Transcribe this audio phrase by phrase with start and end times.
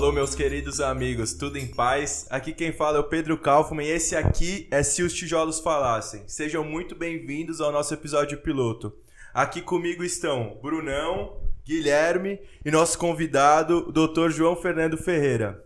[0.00, 2.26] Alô, meus queridos amigos, tudo em paz?
[2.30, 6.22] Aqui quem fala é o Pedro Kaufmann e esse aqui é Se os Tijolos Falassem.
[6.26, 8.96] Sejam muito bem-vindos ao nosso episódio piloto.
[9.34, 14.30] Aqui comigo estão Brunão, Guilherme e nosso convidado, Dr.
[14.30, 15.62] João Fernando Ferreira.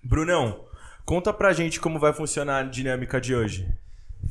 [0.00, 0.64] Brunão,
[1.04, 3.66] conta pra gente como vai funcionar a dinâmica de hoje.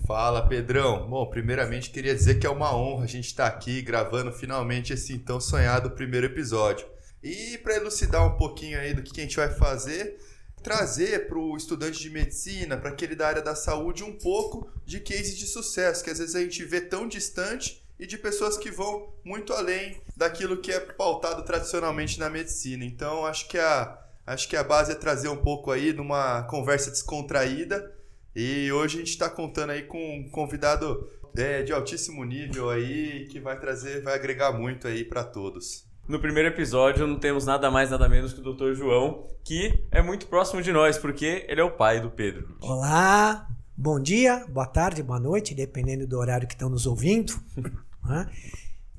[0.08, 1.10] Fala, Pedrão.
[1.10, 5.12] Bom, primeiramente queria dizer que é uma honra a gente estar aqui gravando finalmente esse
[5.12, 6.88] então sonhado primeiro episódio.
[7.24, 10.18] E para elucidar um pouquinho aí do que a gente vai fazer,
[10.64, 15.00] trazer para o estudante de medicina, para aquele da área da saúde, um pouco de
[15.00, 18.72] cases de sucesso, que às vezes a gente vê tão distante e de pessoas que
[18.72, 22.84] vão muito além daquilo que é pautado tradicionalmente na medicina.
[22.84, 26.90] Então, acho que a, acho que a base é trazer um pouco aí numa conversa
[26.90, 27.96] descontraída.
[28.36, 33.28] E hoje a gente está contando aí com um convidado é, de altíssimo nível aí
[33.28, 35.91] que vai trazer, vai agregar muito aí para todos.
[36.08, 38.74] No primeiro episódio não temos nada mais nada menos que o Dr.
[38.74, 42.58] João, que é muito próximo de nós, porque ele é o pai do Pedro.
[42.60, 47.34] Olá, bom dia, boa tarde, boa noite, dependendo do horário que estão nos ouvindo.
[48.04, 48.28] Né?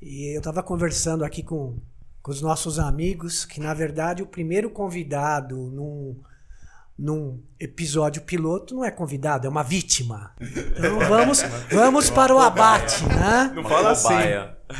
[0.01, 1.77] E eu estava conversando aqui com,
[2.21, 6.17] com os nossos amigos que, na verdade, o primeiro convidado num,
[6.97, 10.31] num episódio piloto não é convidado, é uma vítima.
[10.39, 13.51] Então vamos, vamos para o abate, né?
[13.53, 14.13] Não fala assim.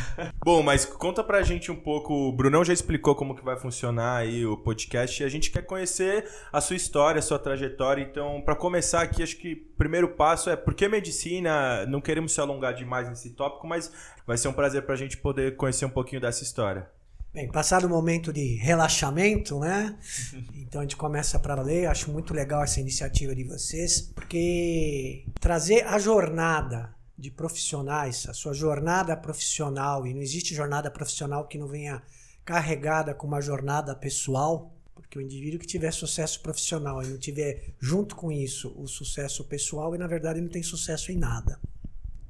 [0.44, 2.14] Bom, mas conta pra gente um pouco.
[2.14, 5.64] O Brunão já explicou como que vai funcionar aí o podcast e a gente quer
[5.64, 8.02] conhecer a sua história, a sua trajetória.
[8.02, 11.86] Então, para começar aqui, acho que o primeiro passo é por que medicina?
[11.86, 13.92] Não queremos se alongar demais nesse tópico, mas
[14.26, 16.88] vai ser um prazer pra gente poder conhecer um pouquinho dessa história.
[17.34, 19.98] Bem, passado o momento de relaxamento, né?
[20.56, 21.86] Então a gente começa para ler.
[21.86, 28.54] Acho muito legal essa iniciativa de vocês, porque trazer a jornada de profissionais, a sua
[28.54, 32.04] jornada profissional, e não existe jornada profissional que não venha
[32.44, 37.76] carregada com uma jornada pessoal, porque o indivíduo que tiver sucesso profissional e não tiver
[37.80, 41.62] junto com isso o sucesso pessoal, e na verdade não tem sucesso em nada.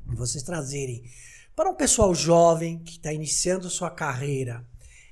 [0.05, 1.03] Vocês trazerem
[1.55, 4.63] para um pessoal jovem que está iniciando sua carreira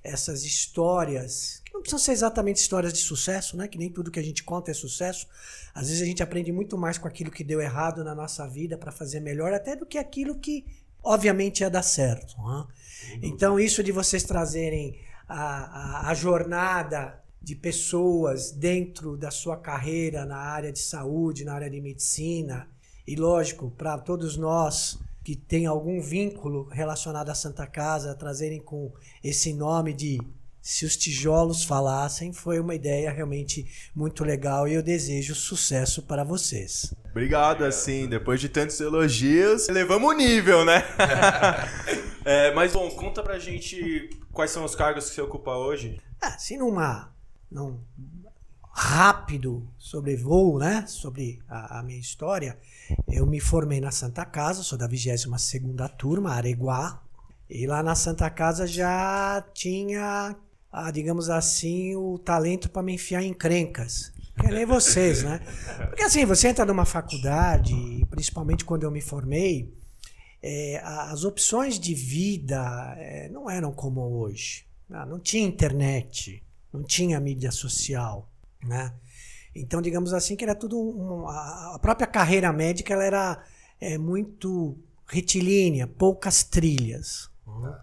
[0.03, 3.67] essas histórias, não precisam ser exatamente histórias de sucesso, né?
[3.67, 5.27] Que nem tudo que a gente conta é sucesso.
[5.73, 8.77] Às vezes a gente aprende muito mais com aquilo que deu errado na nossa vida
[8.77, 10.65] para fazer melhor, até do que aquilo que,
[11.01, 12.35] obviamente, ia dar certo.
[12.41, 12.67] Né?
[13.23, 20.25] Então, isso de vocês trazerem a, a, a jornada de pessoas dentro da sua carreira
[20.25, 22.69] na área de saúde, na área de medicina,
[23.07, 28.91] e lógico, para todos nós que tem algum vínculo relacionado à Santa Casa, trazerem com
[29.23, 30.19] esse nome de
[30.61, 36.23] Se os Tijolos Falassem, foi uma ideia realmente muito legal e eu desejo sucesso para
[36.23, 36.93] vocês.
[37.09, 40.83] Obrigado, assim, depois de tantos elogios, elevamos o nível, né?
[42.23, 45.99] é, mas, bom, conta pra gente quais são os cargos que você ocupa hoje.
[46.21, 47.11] Ah, se numa,
[47.49, 47.79] num
[48.71, 52.57] rápido sobrevoo, né, sobre a, a minha história,
[53.07, 57.01] eu me formei na Santa Casa, sou da 22ª turma, Areguá.
[57.49, 60.33] E lá na Santa Casa já tinha,
[60.71, 64.11] ah, digamos assim, o talento para me enfiar em crencas.
[64.39, 65.39] Que nem vocês, né?
[65.89, 67.73] Porque assim, você entra numa faculdade,
[68.09, 69.71] principalmente quando eu me formei,
[70.41, 74.65] é, as opções de vida é, não eram como hoje.
[74.89, 76.41] Não, não tinha internet,
[76.73, 78.27] não tinha mídia social,
[78.63, 78.93] né?
[79.53, 80.79] Então, digamos assim, que era tudo.
[80.79, 83.43] Um, a própria carreira médica ela era
[83.79, 87.29] é, muito retilínea, poucas trilhas.
[87.45, 87.73] Uhum.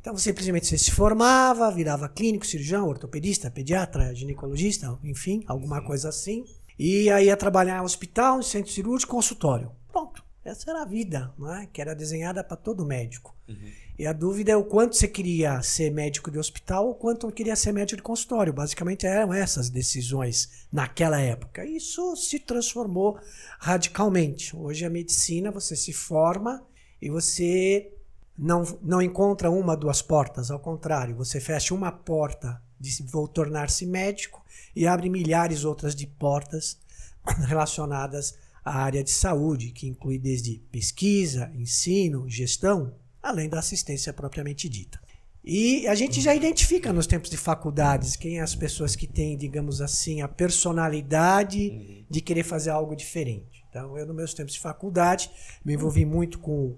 [0.00, 6.08] Então, você simplesmente você se formava, virava clínico, cirurgião, ortopedista, pediatra, ginecologista, enfim, alguma coisa
[6.08, 6.44] assim.
[6.78, 9.72] E aí ia trabalhar em hospital, em centro cirúrgico, consultório.
[9.90, 10.22] Pronto.
[10.44, 11.68] Essa era a vida, né?
[11.72, 13.36] que era desenhada para todo médico.
[13.46, 13.70] Uhum.
[13.98, 17.56] E a dúvida é o quanto você queria ser médico de hospital ou quanto queria
[17.56, 18.52] ser médico de consultório.
[18.52, 21.66] Basicamente eram essas decisões naquela época.
[21.66, 23.18] Isso se transformou
[23.58, 24.56] radicalmente.
[24.56, 26.64] Hoje a medicina você se forma
[27.02, 27.92] e você
[28.38, 30.50] não, não encontra uma, duas portas.
[30.50, 34.44] Ao contrário, você fecha uma porta de vou tornar-se médico
[34.76, 36.78] e abre milhares outras de portas
[37.48, 44.68] relacionadas à área de saúde, que inclui desde pesquisa, ensino, gestão, além da assistência propriamente
[44.68, 45.00] dita.
[45.44, 49.36] E a gente já identifica nos tempos de faculdades quem é as pessoas que têm,
[49.36, 52.04] digamos assim, a personalidade uhum.
[52.08, 53.64] de querer fazer algo diferente.
[53.70, 55.30] Então, eu, nos meus tempos de faculdade,
[55.64, 56.76] me envolvi muito com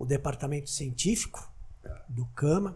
[0.00, 1.46] o departamento científico
[2.08, 2.74] do CAMA.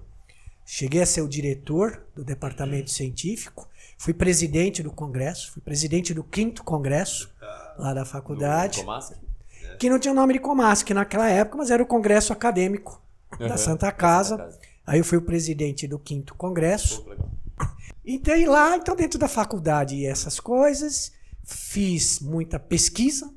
[0.66, 3.66] Cheguei a ser o diretor do departamento científico.
[3.96, 7.32] Fui presidente do congresso, fui presidente do quinto congresso
[7.78, 8.84] lá da faculdade.
[9.78, 13.02] Que não tinha o nome de Comasc naquela época, mas era o congresso acadêmico
[13.40, 13.48] uhum.
[13.48, 14.50] da Santa Casa.
[14.86, 17.06] Aí eu fui o presidente do quinto congresso.
[18.04, 21.10] Entrei lá, então dentro da faculdade essas coisas,
[21.42, 23.32] fiz muita pesquisa,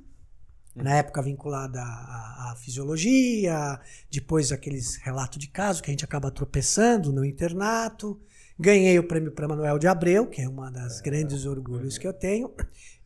[0.84, 3.80] na época vinculada à, à, fisiologia,
[4.12, 8.20] depois aqueles relatos de caso que a gente acaba tropeçando no internato.
[8.60, 12.00] Ganhei o prêmio para Manuel de Abreu, que é uma das é, grandes orgulhos é.
[12.00, 12.52] que eu tenho.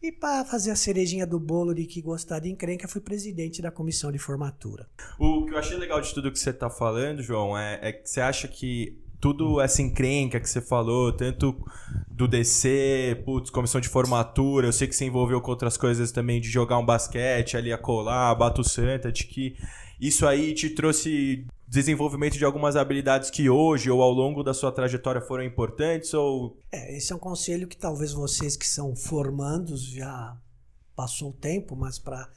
[0.01, 3.69] E para fazer a cerejinha do bolo de que gostar de encrenca, fui presidente da
[3.69, 4.87] comissão de formatura.
[5.19, 8.09] O que eu achei legal de tudo que você está falando, João, é, é que
[8.09, 11.55] você acha que tudo essa encrenca que você falou, tanto
[12.09, 16.41] do DC, putz, comissão de formatura, eu sei que você envolveu com outras coisas também,
[16.41, 19.55] de jogar um basquete ali a colar, bato santa, de que
[19.99, 24.71] isso aí te trouxe desenvolvimento de algumas habilidades que hoje ou ao longo da sua
[24.71, 26.57] trajetória foram importantes ou?
[26.71, 30.35] É, esse é um conselho que talvez vocês que são formandos já
[30.95, 32.27] passou o tempo, mas para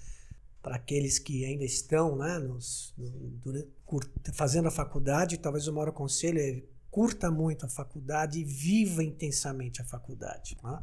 [0.63, 4.01] para aqueles que ainda estão né, nos, no,
[4.33, 6.63] fazendo a faculdade, talvez o maior conselho é
[6.95, 10.57] curta muito a faculdade e viva intensamente a faculdade.
[10.63, 10.79] Né?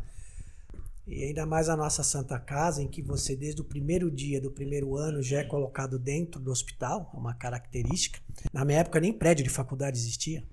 [1.08, 4.52] E ainda mais a nossa Santa Casa, em que você, desde o primeiro dia do
[4.52, 8.20] primeiro ano, já é colocado dentro do hospital, é uma característica.
[8.52, 10.44] Na minha época, nem prédio de faculdade existia.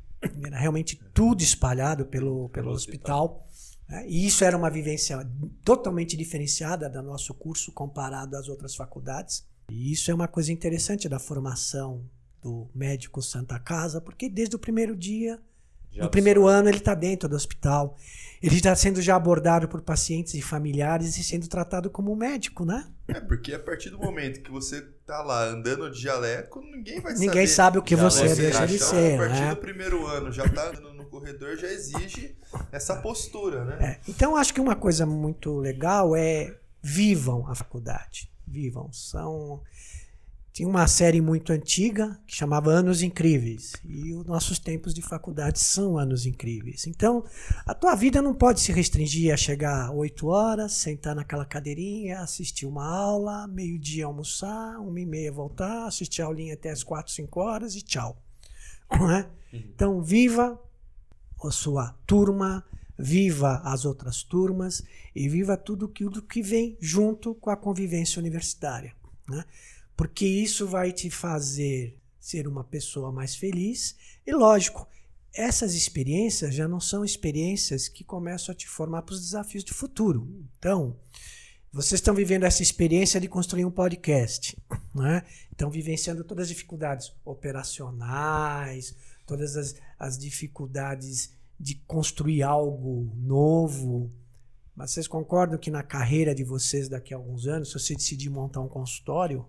[0.47, 3.45] Era realmente tudo espalhado pelo, pelo hospital.
[3.89, 4.07] Né?
[4.07, 5.29] E isso era uma vivência
[5.65, 9.45] totalmente diferenciada do nosso curso comparado às outras faculdades.
[9.69, 12.09] E isso é uma coisa interessante da formação
[12.43, 15.41] do médico Santa Casa, porque desde o primeiro dia
[15.91, 16.53] já no primeiro sabe.
[16.53, 17.97] ano ele está dentro do hospital.
[18.41, 22.87] Ele está sendo já abordado por pacientes e familiares e sendo tratado como médico, né?
[23.09, 27.15] É, porque a partir do momento que você tá lá andando de jaleco, ninguém vai
[27.15, 27.27] ninguém saber.
[27.27, 29.15] Ninguém sabe o que você é, deixa de ser.
[29.15, 29.51] A partir né?
[29.51, 32.37] do primeiro ano, já tá andando no corredor, já exige
[32.71, 33.79] essa postura, né?
[33.81, 34.11] É.
[34.11, 38.31] Então, acho que uma coisa muito legal é vivam a faculdade.
[38.47, 38.93] Vivam.
[38.93, 39.63] São
[40.59, 43.75] tinha uma série muito antiga que chamava Anos Incríveis.
[43.85, 46.85] E os nossos tempos de faculdade são anos incríveis.
[46.89, 47.25] Então,
[47.65, 52.67] a tua vida não pode se restringir a chegar 8 horas, sentar naquela cadeirinha, assistir
[52.67, 57.41] uma aula, meio-dia almoçar, uma e meia voltar, assistir a aulinha até as 4, 5
[57.41, 58.21] horas e tchau.
[59.17, 59.31] É?
[59.53, 60.61] Então, viva
[61.41, 62.65] a sua turma,
[62.99, 64.83] viva as outras turmas
[65.15, 68.93] e viva tudo aquilo que vem junto com a convivência universitária.
[69.29, 69.45] Né?
[69.99, 73.97] Porque isso vai te fazer ser uma pessoa mais feliz.
[74.25, 74.87] E lógico,
[75.35, 79.75] essas experiências já não são experiências que começam a te formar para os desafios de
[79.75, 80.47] futuro.
[80.57, 80.97] Então,
[81.73, 84.57] vocês estão vivendo essa experiência de construir um podcast,
[84.95, 85.25] né?
[85.51, 88.95] estão vivenciando todas as dificuldades operacionais,
[89.27, 94.13] todas as, as dificuldades de construir algo novo.
[94.77, 98.31] Mas vocês concordam que na carreira de vocês daqui a alguns anos, se você decidir
[98.31, 99.45] montar um consultório,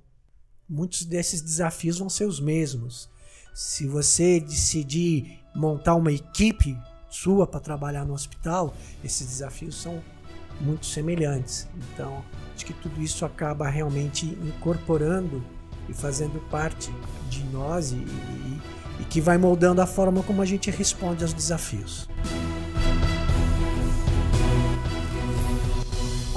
[0.70, 3.10] muitos desses desafios vão ser os mesmos.
[3.54, 6.78] Se você decidir montar uma equipe
[7.10, 8.74] sua para trabalhar no hospital,
[9.04, 10.02] esses desafios são
[10.62, 11.68] muito semelhantes.
[11.94, 12.24] Então,
[12.56, 15.44] acho que tudo isso acaba realmente incorporando
[15.88, 16.92] e fazendo parte
[17.30, 18.62] de nós e, e,
[19.00, 22.08] e que vai moldando a forma como a gente responde aos desafios.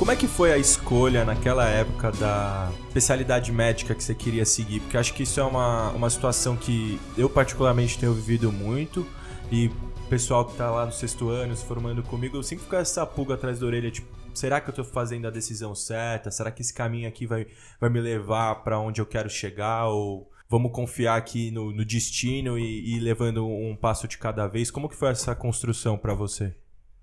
[0.03, 4.81] Como é que foi a escolha naquela época da especialidade médica que você queria seguir?
[4.81, 9.07] Porque acho que isso é uma, uma situação que eu particularmente tenho vivido muito
[9.49, 12.75] e o pessoal que tá lá no sexto ano se formando comigo, eu sempre fico
[12.75, 16.33] com essa pulga atrás da orelha, tipo, será que eu tô fazendo a decisão certa?
[16.33, 17.47] Será que esse caminho aqui vai,
[17.81, 19.87] vai me levar para onde eu quero chegar?
[19.87, 24.69] Ou vamos confiar aqui no, no destino e, e levando um passo de cada vez?
[24.69, 26.53] Como que foi essa construção para você?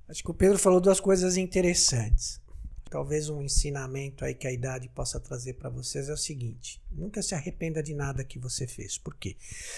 [0.09, 2.41] Acho que o Pedro falou duas coisas interessantes.
[2.89, 7.22] Talvez um ensinamento aí que a idade possa trazer para vocês é o seguinte: nunca
[7.22, 8.98] se arrependa de nada que você fez.
[8.98, 9.36] Por quê?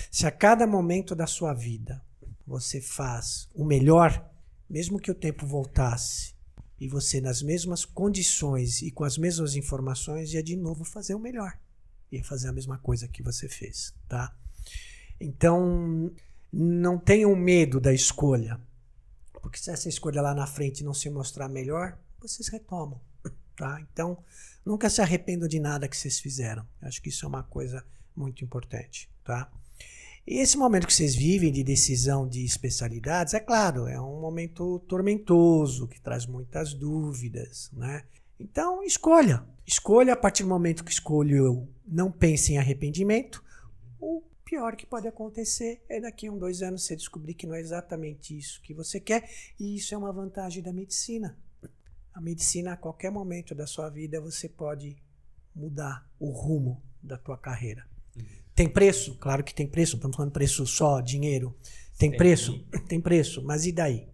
[0.09, 2.01] Se a cada momento da sua vida
[2.47, 4.29] você faz o melhor,
[4.69, 6.33] mesmo que o tempo voltasse
[6.79, 11.19] e você nas mesmas condições e com as mesmas informações ia de novo fazer o
[11.19, 11.59] melhor.
[12.11, 14.33] Ia fazer a mesma coisa que você fez, tá?
[15.19, 16.11] Então,
[16.51, 18.59] não tenham medo da escolha.
[19.31, 23.01] Porque se essa escolha lá na frente não se mostrar melhor, vocês retomam.
[23.53, 23.79] Tá?
[23.93, 24.17] Então,
[24.65, 26.65] nunca se arrependam de nada que vocês fizeram.
[26.81, 27.85] acho que isso é uma coisa
[28.15, 29.07] muito importante.
[29.23, 29.51] Tá?
[30.25, 34.79] E esse momento que vocês vivem de decisão de especialidades, é claro, é um momento
[34.87, 37.69] tormentoso, que traz muitas dúvidas.
[37.73, 38.03] Né?
[38.39, 39.45] Então, escolha.
[39.65, 43.43] Escolha a partir do momento que escolheu, não pense em arrependimento.
[43.99, 47.55] O pior que pode acontecer é daqui a um, dois anos você descobrir que não
[47.55, 49.29] é exatamente isso que você quer.
[49.59, 51.37] E isso é uma vantagem da medicina.
[52.13, 54.97] A medicina, a qualquer momento da sua vida, você pode
[55.55, 57.85] mudar o rumo da tua carreira.
[58.15, 58.23] Uhum.
[58.53, 59.15] Tem preço?
[59.15, 59.93] Claro que tem preço.
[59.93, 61.55] Não estamos falando preço só, dinheiro.
[61.97, 62.65] Tem, tem preço?
[62.87, 63.43] Tem preço.
[63.43, 64.11] Mas e daí?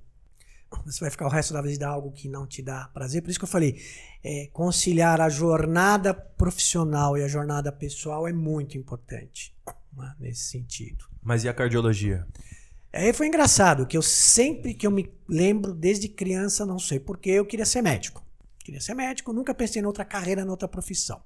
[0.85, 3.21] você vai ficar o resto da vida algo que não te dá prazer.
[3.21, 3.81] Por isso que eu falei,
[4.23, 9.55] é, conciliar a jornada profissional e a jornada pessoal é muito importante
[9.93, 11.05] né, nesse sentido.
[11.21, 12.27] Mas e a cardiologia?
[12.97, 17.29] Aí foi engraçado, que eu sempre que eu me lembro, desde criança, não sei porquê,
[17.29, 18.25] eu queria ser médico.
[18.57, 21.21] Queria ser médico, nunca pensei em outra carreira, em outra profissão.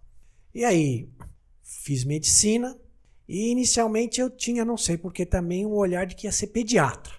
[0.54, 1.10] E aí,
[1.63, 2.78] fiz medicina
[3.25, 7.13] e inicialmente eu tinha, não sei porquê, também um olhar de que ia ser pediatra.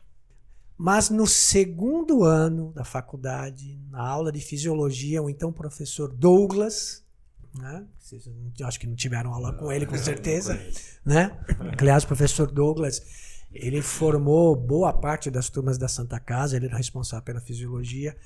[0.77, 7.03] Mas no segundo ano da faculdade, na aula de fisiologia, o então professor Douglas,
[7.59, 7.87] né?
[7.99, 8.29] Vocês,
[8.63, 10.61] acho que não tiveram aula com ele, com certeza,
[11.05, 11.39] né?
[11.79, 16.77] Aliás, o professor Douglas, ele formou boa parte das turmas da Santa Casa, ele era
[16.77, 18.17] responsável pela fisiologia.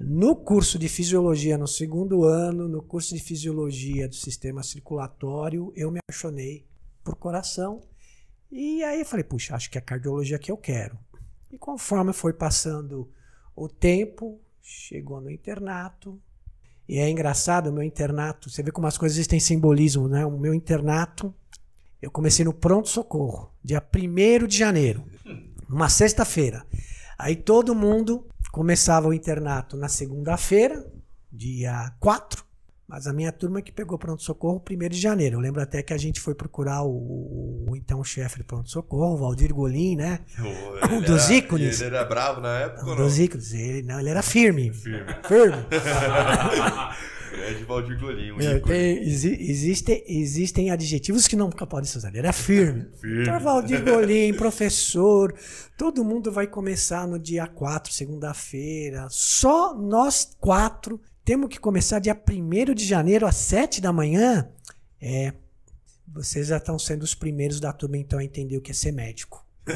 [0.00, 5.90] No curso de fisiologia, no segundo ano, no curso de fisiologia do sistema circulatório, eu
[5.90, 6.66] me apaixonei
[7.04, 7.82] por coração.
[8.50, 10.98] E aí eu falei, puxa, acho que é a cardiologia que eu quero.
[11.52, 13.08] E conforme foi passando
[13.54, 16.20] o tempo, chegou no internato.
[16.88, 20.26] E é engraçado, o meu internato, você vê como as coisas têm simbolismo, né?
[20.26, 21.32] O meu internato,
[22.04, 25.04] eu comecei no pronto-socorro, dia 1 de janeiro,
[25.66, 26.66] numa sexta-feira.
[27.18, 30.84] Aí todo mundo começava o internato na segunda-feira,
[31.32, 32.44] dia 4,
[32.86, 35.36] mas a minha turma que pegou pronto-socorro 1 de janeiro.
[35.36, 39.14] Eu lembro até que a gente foi procurar o, o, o então chefe de pronto-socorro,
[39.14, 40.20] o Valdir Golim, né?
[40.92, 41.80] um dos ícones.
[41.80, 42.84] Ele era bravo na época?
[42.84, 43.54] Um dos ícones.
[43.54, 44.74] Ele, não, ele era firme.
[44.74, 45.10] Firme.
[45.26, 45.66] Firme.
[47.36, 48.72] Grande Valdir Golim, um Meu, ícone.
[48.74, 52.16] tem- exi- existem, existem adjetivos que nunca podem ser usados.
[52.16, 52.86] Ele era firme.
[53.00, 53.22] Firme.
[53.22, 55.34] Então, Valdir Golim, professor.
[55.76, 59.06] Todo mundo vai começar no dia 4, segunda-feira.
[59.10, 64.48] Só nós quatro temos que começar dia 1 de janeiro, às 7 da manhã.
[65.00, 65.32] É.
[66.06, 68.92] Vocês já estão sendo os primeiros da turma, então, a entender o que é ser
[68.92, 69.44] médico.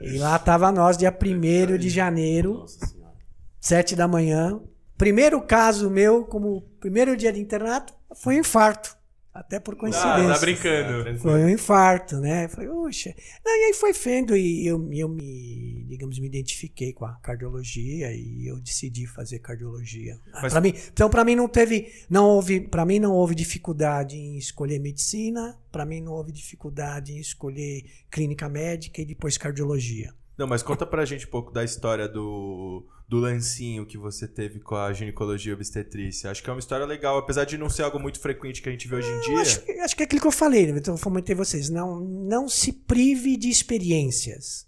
[0.00, 3.12] E lá tava nós, dia 1 de janeiro, Nossa senhora.
[3.60, 4.60] sete da manhã.
[4.96, 8.96] Primeiro caso meu, como primeiro dia de internato, foi um infarto.
[9.34, 10.32] Até por Ah, coincidência.
[10.32, 11.18] tá brincando.
[11.18, 12.48] Foi um infarto, né?
[12.48, 13.14] Falei, oxa.
[13.44, 18.10] Não, e aí foi vendo e eu, eu me, digamos, me identifiquei com a cardiologia
[18.14, 20.18] e eu decidi fazer cardiologia.
[20.40, 24.16] Mas- Pra mim, então, para mim não teve, não houve, para mim não houve dificuldade
[24.16, 30.14] em escolher medicina, para mim não houve dificuldade em escolher clínica médica e depois cardiologia.
[30.38, 34.58] Não, mas conta pra gente um pouco da história do, do lancinho que você teve
[34.58, 36.30] com a ginecologia obstetrícia.
[36.30, 38.72] Acho que é uma história legal, apesar de não ser algo muito frequente que a
[38.72, 39.40] gente vê hoje em dia.
[39.40, 40.78] acho, que- acho que é aquilo que eu falei, né?
[40.78, 41.70] então fomentei vocês.
[41.70, 44.66] Não, não se prive de experiências.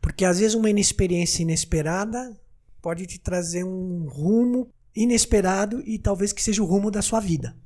[0.00, 2.36] Porque às vezes uma inexperiência inesperada
[2.82, 7.56] pode te trazer um rumo inesperado e talvez que seja o rumo da sua vida.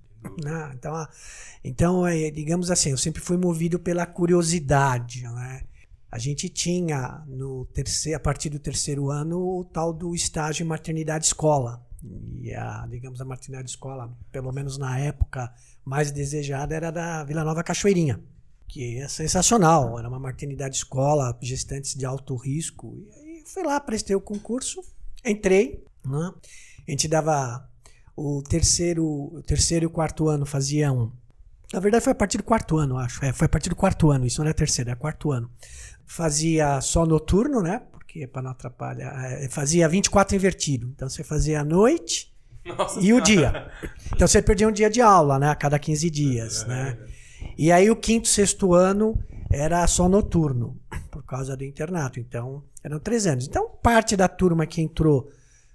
[0.42, 0.72] né?
[0.74, 1.06] Então,
[1.64, 5.22] então é, digamos assim, eu sempre fui movido pela curiosidade.
[5.22, 5.62] Né?
[6.12, 10.66] A gente tinha no terceiro, a partir do terceiro ano o tal do estágio em
[10.66, 11.82] maternidade escola.
[12.38, 15.50] E a, digamos, a maternidade escola, pelo menos na época,
[15.82, 18.20] mais desejada era da Vila Nova Cachoeirinha,
[18.68, 19.98] que é sensacional.
[19.98, 22.94] Era uma maternidade escola, gestantes de alto risco.
[22.94, 24.82] E aí fui lá, prestei o concurso,
[25.24, 25.82] entrei.
[26.04, 26.34] Né?
[26.86, 27.66] A gente dava
[28.14, 31.10] o terceiro, o terceiro e o quarto ano faziam.
[31.72, 33.24] Na verdade, foi a partir do quarto ano, acho.
[33.24, 35.50] É, foi a partir do quarto ano, isso não é terceiro, é quarto ano.
[36.06, 37.82] Fazia só noturno, né?
[37.90, 39.12] Porque para não atrapalhar.
[39.32, 40.92] é, Fazia 24 invertido.
[40.94, 42.32] Então você fazia a noite
[42.64, 43.70] Nossa e o dia.
[44.12, 45.48] Então você perdia um dia de aula, né?
[45.48, 46.98] A cada 15 dias, né?
[47.56, 49.18] E aí o quinto, sexto ano
[49.52, 50.80] era só noturno,
[51.10, 52.18] por causa do internato.
[52.18, 53.46] Então, eram três anos.
[53.46, 55.28] Então, parte da turma que entrou,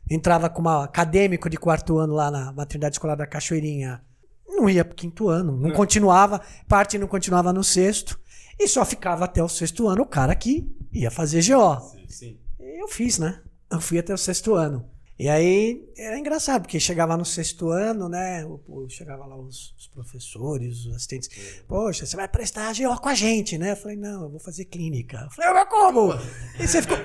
[0.10, 4.02] entrava como acadêmico de quarto ano lá na maternidade escolar da Cachoeirinha,
[4.48, 8.20] não ia pro quinto ano, não continuava, parte não continuava no sexto,
[8.60, 11.80] e só ficava até o sexto ano o cara que ia fazer GO.
[12.08, 12.38] Sim.
[12.60, 13.42] E eu fiz, né?
[13.70, 14.90] Eu fui até o sexto ano.
[15.20, 18.46] E aí era engraçado, porque chegava no sexto ano, né?
[18.88, 21.30] Chegava lá os, os professores, os assistentes.
[21.68, 23.72] Poxa, você vai prestar GO com a gente, né?
[23.72, 25.22] Eu falei, não, eu vou fazer clínica.
[25.24, 26.14] Eu falei, mas como?
[26.60, 26.98] E você ficou.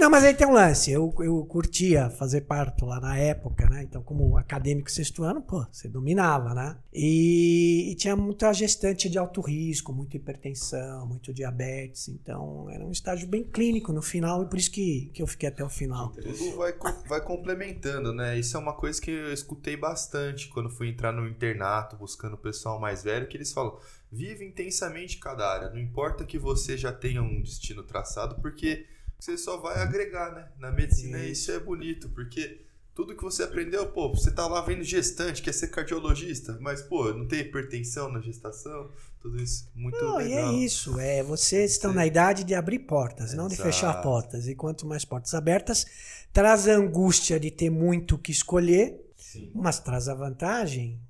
[0.00, 0.90] Não, mas aí tem um lance.
[0.90, 3.82] Eu, eu curtia fazer parto lá na época, né?
[3.82, 6.78] Então, como acadêmico sexto ano, pô, você dominava, né?
[6.90, 12.08] E, e tinha muita gestante de alto risco, muita hipertensão, muito diabetes.
[12.08, 15.50] Então, era um estágio bem clínico no final, e por isso que, que eu fiquei
[15.50, 16.12] até o final.
[16.12, 16.72] Tudo vai,
[17.06, 18.38] vai complementando, né?
[18.38, 22.38] Isso é uma coisa que eu escutei bastante quando fui entrar no internato, buscando o
[22.38, 23.78] pessoal mais velho, que eles falam,
[24.10, 25.68] vive intensamente cada área.
[25.68, 28.86] Não importa que você já tenha um destino traçado, porque
[29.20, 30.48] você só vai agregar, né?
[30.58, 31.32] Na medicina Isso.
[31.42, 32.62] isso é bonito, porque
[32.94, 37.12] tudo que você aprendeu, pô, você tá lá vendo gestante, quer ser cardiologista, mas, pô,
[37.14, 40.50] não tem hipertensão na gestação, tudo isso, muito Não, e legal.
[40.50, 41.96] é isso, é, vocês estão Sim.
[41.96, 43.70] na idade de abrir portas, não de Exato.
[43.70, 44.48] fechar portas.
[44.48, 45.86] E quanto mais portas abertas,
[46.32, 49.50] traz a angústia de ter muito o que escolher, Sim.
[49.54, 51.00] mas traz a vantagem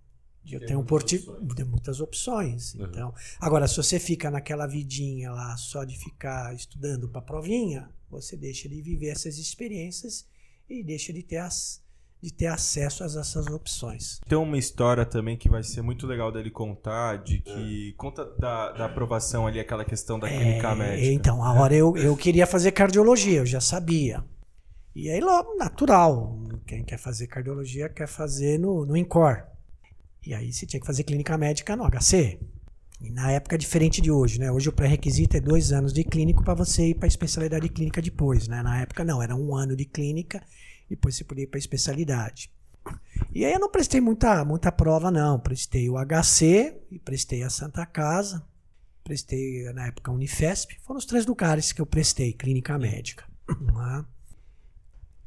[0.45, 1.26] de eu Ter um opções.
[1.55, 2.75] de muitas opções.
[2.75, 2.85] Uhum.
[2.87, 8.37] Então, agora, se você fica naquela vidinha lá só de ficar estudando para provinha, você
[8.37, 10.26] deixa de viver essas experiências
[10.69, 11.83] e deixa de ter, as...
[12.23, 14.21] de ter acesso a essas opções.
[14.29, 17.95] Tem uma história também que vai ser muito legal dele contar, de que.
[17.97, 21.12] Conta da, da aprovação ali, aquela questão da clínica É, médica.
[21.12, 24.25] Então, a hora eu, eu queria fazer cardiologia, eu já sabia.
[24.95, 26.37] E aí, logo, natural.
[26.67, 29.45] Quem quer fazer cardiologia quer fazer no, no INCOR.
[30.26, 32.38] E aí você tinha que fazer clínica médica no HC.
[33.00, 34.52] E na época é diferente de hoje, né?
[34.52, 38.02] Hoje o pré-requisito é dois anos de clínico para você ir para a especialidade clínica
[38.02, 38.62] depois, né?
[38.62, 40.42] Na época não, era um ano de clínica,
[40.88, 42.52] depois você podia ir para a especialidade.
[43.35, 45.38] E aí eu não prestei muita, muita prova, não.
[45.38, 48.45] Prestei o HC e prestei a Santa Casa
[49.11, 53.25] prestei na época a Unifesp, foram os três lugares que eu prestei clínica médica.
[53.61, 54.04] né?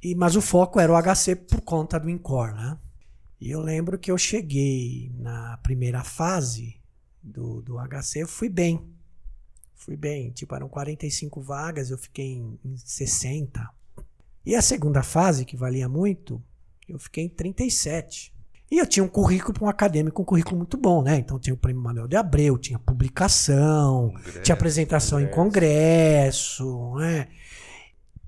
[0.01, 2.77] E, mas o foco era o HC por conta do INCOR, né?
[3.41, 6.81] E eu lembro que eu cheguei na primeira fase
[7.23, 8.83] do, do HC, eu fui bem.
[9.73, 13.67] Fui bem, tipo, eram 45 vagas, eu fiquei em, em 60.
[14.45, 16.41] E a segunda fase, que valia muito,
[16.87, 18.33] eu fiquei em 37.
[18.71, 21.17] E eu tinha um currículo para um acadêmico, um currículo muito bom, né?
[21.17, 24.41] Então tinha o Prêmio Manuel de Abreu, tinha publicação, Congresso.
[24.41, 27.27] tinha apresentação em congresso, né?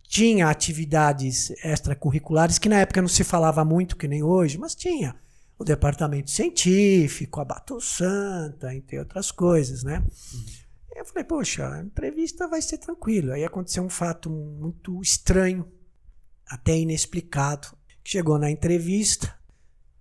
[0.04, 5.16] Tinha atividades extracurriculares que na época não se falava muito, que nem hoje, mas tinha
[5.58, 10.04] o departamento científico, a Bato Santa, entre outras coisas, né?
[10.94, 13.32] E eu falei, poxa, a entrevista vai ser tranquilo.
[13.32, 15.72] Aí aconteceu um fato muito estranho,
[16.48, 17.70] até inexplicado,
[18.04, 19.28] que chegou na entrevista.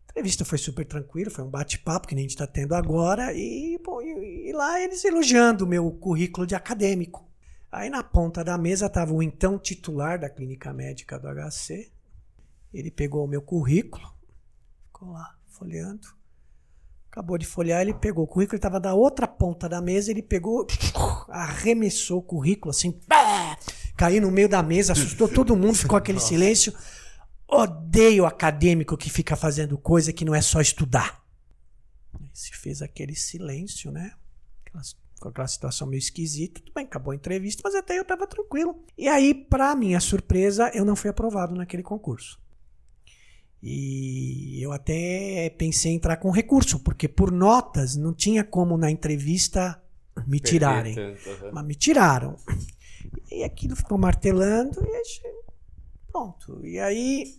[0.08, 3.32] A entrevista foi super tranquila, foi um bate-papo que nem a gente está tendo agora,
[3.32, 7.28] e, pô, e, e lá eles elogiando o meu currículo de acadêmico.
[7.70, 11.90] Aí na ponta da mesa estava o então titular da clínica médica do HC.
[12.72, 14.14] Ele pegou o meu currículo,
[14.86, 16.06] ficou lá folheando.
[17.10, 20.22] Acabou de folhear, ele pegou o currículo, ele estava da outra ponta da mesa, ele
[20.22, 20.66] pegou,
[21.30, 22.98] arremessou o currículo assim,
[23.96, 26.74] caiu no meio da mesa, assustou todo mundo, ficou aquele silêncio.
[27.46, 31.22] Odeio acadêmico que fica fazendo coisa que não é só estudar.
[32.32, 34.12] Se fez aquele silêncio, né?
[34.66, 34.82] Aquela,
[35.20, 36.60] com aquela situação meio esquisita.
[36.60, 38.84] Tudo bem, acabou a entrevista, mas até eu estava tranquilo.
[38.98, 42.42] E aí, para minha surpresa, eu não fui aprovado naquele concurso.
[43.66, 48.90] E eu até pensei em entrar com recurso, porque por notas não tinha como na
[48.90, 49.82] entrevista
[50.26, 50.98] me tirarem.
[50.98, 51.50] Aham.
[51.50, 52.36] Mas me tiraram.
[53.32, 56.60] E aquilo ficou martelando e pronto.
[56.62, 57.36] E aí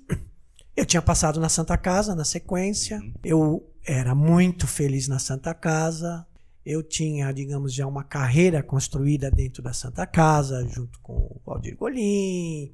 [0.75, 2.99] eu tinha passado na Santa Casa na sequência.
[3.23, 6.25] Eu era muito feliz na Santa Casa.
[6.65, 11.77] Eu tinha, digamos, já uma carreira construída dentro da Santa Casa, junto com o Valdir
[11.77, 12.73] Golim,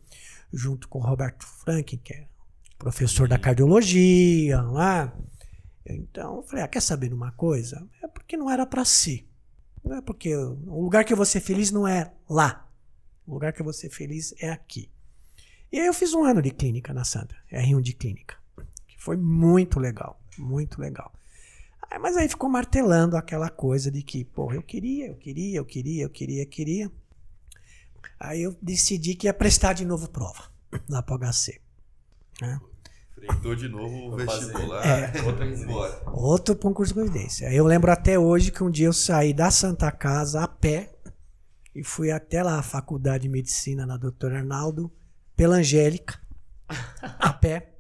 [0.54, 2.31] junto com o Roberto Frank, que é
[2.82, 5.16] professor da cardiologia, lá.
[5.86, 7.88] Então, eu falei, ah, quer saber de uma coisa?
[8.02, 9.30] É porque não era para si.
[9.84, 12.68] Não é porque o lugar que eu vou ser feliz não é lá.
[13.26, 14.90] O lugar que eu vou ser feliz é aqui.
[15.72, 18.36] E aí eu fiz um ano de clínica na Santa, R1 de clínica,
[18.88, 21.14] que foi muito legal, muito legal.
[21.90, 25.66] Aí, mas aí ficou martelando aquela coisa de que, pô, eu queria, eu queria, eu
[25.66, 26.92] queria, eu queria, eu queria.
[28.20, 30.52] Aí eu decidi que ia prestar de novo prova
[30.90, 31.62] lá pro HC.
[32.42, 32.60] né?
[33.22, 34.86] Enfrentou de novo o vestibular.
[34.86, 35.22] É.
[35.22, 36.12] Outra.
[36.12, 37.54] Outro concurso de coincidência.
[37.54, 40.92] Eu lembro até hoje que um dia eu saí da Santa Casa a pé
[41.76, 44.92] e fui até lá a faculdade de medicina na doutora Arnaldo,
[45.36, 46.20] pela Angélica,
[47.20, 47.76] a pé.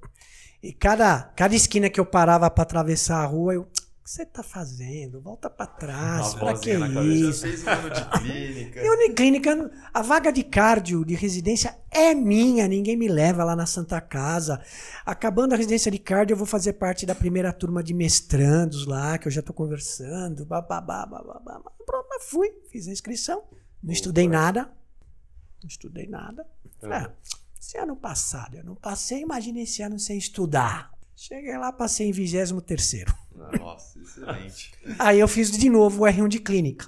[0.61, 3.67] E cada, cada esquina que eu parava para atravessar a rua, eu.
[4.11, 5.21] Que você tá fazendo?
[5.21, 6.33] Volta para trás.
[6.33, 6.77] Uma Pra que.
[6.77, 7.45] Já isso?
[7.47, 9.71] um ano de clínica.
[9.93, 14.61] A vaga de cardio de residência é minha, ninguém me leva lá na Santa Casa.
[15.05, 19.17] Acabando a residência de cardio, eu vou fazer parte da primeira turma de mestrandos lá,
[19.17, 20.45] que eu já tô conversando.
[20.45, 21.61] Bababá, bababá.
[21.85, 23.45] Pronto, mas fui, fiz a inscrição.
[23.81, 24.69] Não estudei nada.
[25.63, 26.45] Não estudei nada.
[26.81, 27.13] Falei, ah,
[27.57, 30.91] se ano passado eu não passei, imagine esse ano sem estudar.
[31.15, 32.51] Cheguei lá, passei em 23
[33.59, 34.71] Nossa, excelente.
[34.99, 36.87] Aí eu fiz de novo o R1 de clínica.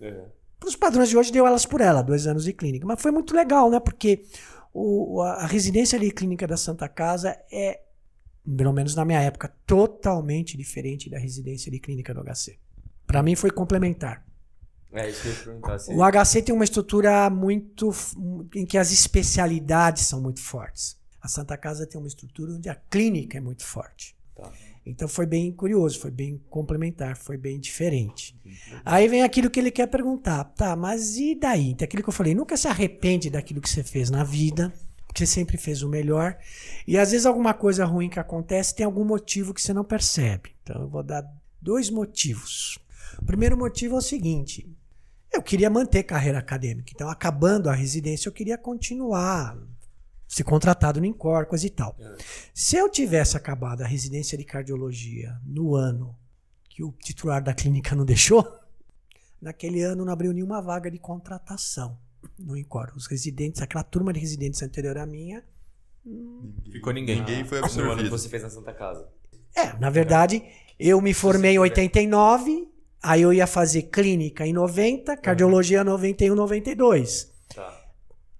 [0.00, 0.30] Aham.
[0.58, 2.86] Para os padrões de hoje, deu elas por ela, dois anos de clínica.
[2.86, 3.80] Mas foi muito legal, né?
[3.80, 4.24] Porque
[4.72, 7.80] o, a, a residência de clínica da Santa Casa é,
[8.56, 12.58] pelo menos na minha época, totalmente diferente da residência de clínica do HC.
[13.06, 14.24] Para mim foi complementar.
[14.92, 15.78] É isso que eu ia perguntar.
[15.78, 15.94] Se...
[15.94, 17.90] O HC tem uma estrutura muito.
[18.54, 21.00] em que as especialidades são muito fortes.
[21.20, 24.16] A Santa Casa tem uma estrutura onde a clínica é muito forte.
[24.84, 28.36] Então foi bem curioso, foi bem complementar, foi bem diferente.
[28.84, 31.70] Aí vem aquilo que ele quer perguntar, tá, mas e daí?
[31.70, 34.72] Então, aquilo que eu falei, nunca se arrepende daquilo que você fez na vida,
[35.06, 36.36] porque você sempre fez o melhor.
[36.86, 40.50] E às vezes alguma coisa ruim que acontece tem algum motivo que você não percebe.
[40.62, 41.24] Então eu vou dar
[41.60, 42.78] dois motivos.
[43.20, 44.68] O primeiro motivo é o seguinte:
[45.32, 46.92] eu queria manter carreira acadêmica.
[46.94, 49.56] Então, acabando a residência, eu queria continuar,
[50.34, 51.94] ser contratado no INCOR, coisa e tal.
[52.54, 56.16] Se eu tivesse acabado a residência de cardiologia no ano
[56.70, 58.46] que o titular da clínica não deixou,
[59.40, 61.98] naquele ano não abriu nenhuma vaga de contratação
[62.38, 62.92] no INCOR.
[62.96, 65.44] Os residentes, aquela turma de residentes anterior à minha,
[66.70, 67.20] Ficou ninguém.
[67.20, 68.10] Ninguém foi No ano que absorvido.
[68.10, 69.06] você fez na Santa Casa.
[69.54, 70.42] É, na verdade,
[70.78, 72.68] eu me formei em 89,
[73.00, 77.31] aí eu ia fazer clínica em 90, cardiologia 91, 92.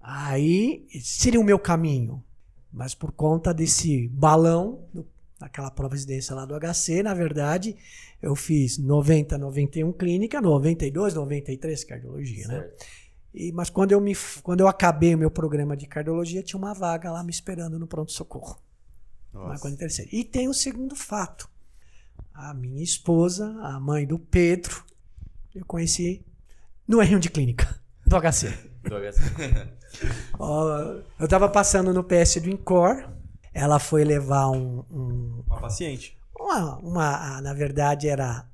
[0.03, 2.23] Aí seria o meu caminho.
[2.73, 4.85] Mas por conta desse balão,
[5.38, 7.77] daquela prova de residência lá do HC, na verdade,
[8.21, 12.61] eu fiz 90, 91 clínica, 92, 93 cardiologia, né?
[12.61, 12.87] Certo.
[13.35, 16.75] E, mas quando eu, me, quando eu acabei o meu programa de cardiologia, tinha uma
[16.75, 18.61] vaga lá me esperando no pronto-socorro.
[19.33, 19.61] Uma Nossa.
[19.61, 20.15] coisa interessante.
[20.15, 21.49] E tem o segundo fato.
[22.35, 24.85] A minha esposa, a mãe do Pedro,
[25.55, 26.25] eu conheci
[26.87, 28.72] no R1 de clínica, do HC.
[31.18, 33.09] Eu tava passando no PS do Incor,
[33.55, 36.16] ela foi levar um, um- Uma paciente.
[36.38, 38.47] uma, uma- na verdade era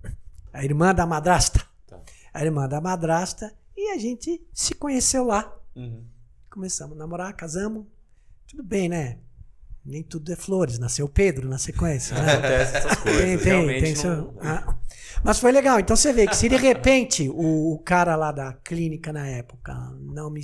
[0.53, 1.99] a irmã da madrasta, Tá.
[2.35, 5.55] a irmã da madrasta, e a gente se conheceu lá.
[5.77, 6.05] Uhum.
[6.51, 7.87] Começamos a namorar, casamos,
[8.47, 9.19] tudo bem, né?
[9.85, 12.33] Nem tudo é flores, nasceu Pedro na sequência, né?
[12.35, 13.21] Acontece essas coisas.
[13.23, 13.95] Tem, tem, Realmente tem.
[13.95, 14.75] não- seu- ah.
[15.25, 15.79] Mas foi legal.
[15.81, 19.75] Então você vê que se de repente o, o cara lá da clínica na época
[20.01, 20.41] não me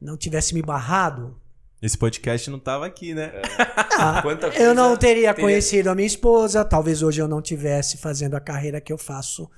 [0.00, 1.40] não tivesse me barrado,
[1.82, 3.32] Esse podcast não tava aqui, né?
[3.98, 6.64] ah, Quanta eu não teria, teria- conhecido a minha esposa.
[6.64, 9.50] Talvez hoje eu não tivesse fazendo a carreira que eu faço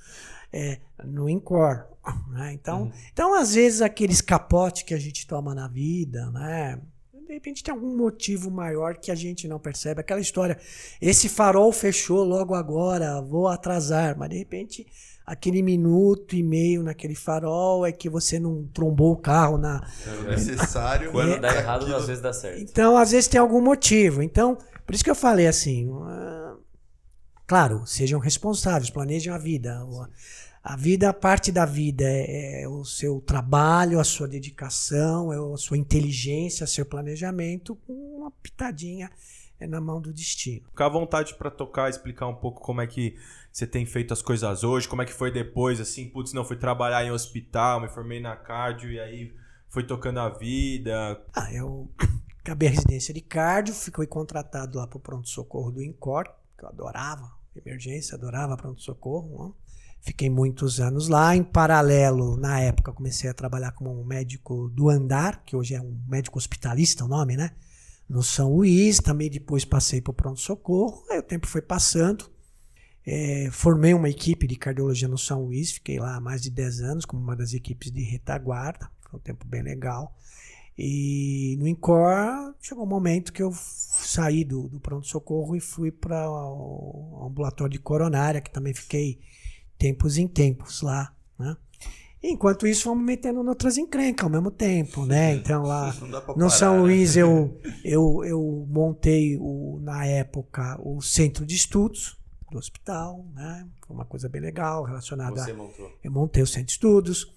[0.51, 1.85] é, no Incor.
[2.29, 2.53] né?
[2.53, 2.91] Então, Uhum.
[3.13, 6.79] então, às vezes, aqueles capotes que a gente toma na vida, né?
[7.31, 10.01] De repente tem algum motivo maior que a gente não percebe.
[10.01, 10.57] Aquela história,
[11.01, 14.17] esse farol fechou logo agora, vou atrasar.
[14.17, 14.85] Mas de repente,
[15.25, 19.81] aquele minuto e meio naquele farol é que você não trombou o carro na.
[20.25, 21.09] É necessário.
[21.13, 22.59] Quando dá errado, aquilo- às vezes dá certo.
[22.63, 24.21] Então, às vezes tem algum motivo.
[24.21, 25.89] Então, por isso que eu falei assim.
[26.03, 26.55] ah,
[27.47, 29.81] claro, sejam responsáveis, planejem a vida.
[30.63, 35.53] A vida, a parte da vida é, é o seu trabalho, a sua dedicação, é
[35.53, 39.09] a sua inteligência, seu planejamento, com uma pitadinha
[39.61, 40.65] é na mão do destino.
[40.69, 43.15] Ficar à vontade pra tocar, explicar um pouco como é que
[43.51, 46.57] você tem feito as coisas hoje, como é que foi depois, assim, putz, não, fui
[46.57, 49.33] trabalhar em hospital, me formei na cardio e aí
[49.69, 51.23] foi tocando a vida.
[51.33, 51.89] Ah, eu
[52.41, 56.25] acabei a residência de cardio, fui contratado lá para o pronto-socorro do INCOR,
[56.57, 59.55] que eu adorava, emergência, adorava pronto-socorro.
[60.01, 61.35] Fiquei muitos anos lá.
[61.35, 65.95] Em paralelo, na época, comecei a trabalhar como médico do andar, que hoje é um
[66.07, 67.51] médico hospitalista o nome, né?
[68.09, 71.05] No São Luís, também depois passei para o pronto-socorro.
[71.09, 72.29] Aí o tempo foi passando.
[73.05, 76.81] É, formei uma equipe de cardiologia no São Luís, fiquei lá há mais de 10
[76.81, 78.89] anos como uma das equipes de retaguarda.
[79.09, 80.15] Foi um tempo bem legal.
[80.77, 86.27] E no INCOR chegou um momento que eu saí do, do pronto-socorro e fui para
[86.27, 89.19] o ambulatório de coronária, que também fiquei
[89.81, 91.11] tempos em tempos lá.
[91.39, 91.57] Né?
[92.21, 95.07] Enquanto isso, fomos metendo em outras encrencas ao mesmo tempo.
[95.07, 95.33] Né?
[95.33, 96.81] Então lá pra no parar, São né?
[96.81, 102.15] Luís eu, eu, eu montei, o, na época, o centro de estudos
[102.51, 103.25] do hospital.
[103.33, 103.67] Né?
[103.87, 105.91] Foi uma coisa bem legal relacionada Você montou.
[106.03, 107.33] eu montei o centro de estudos,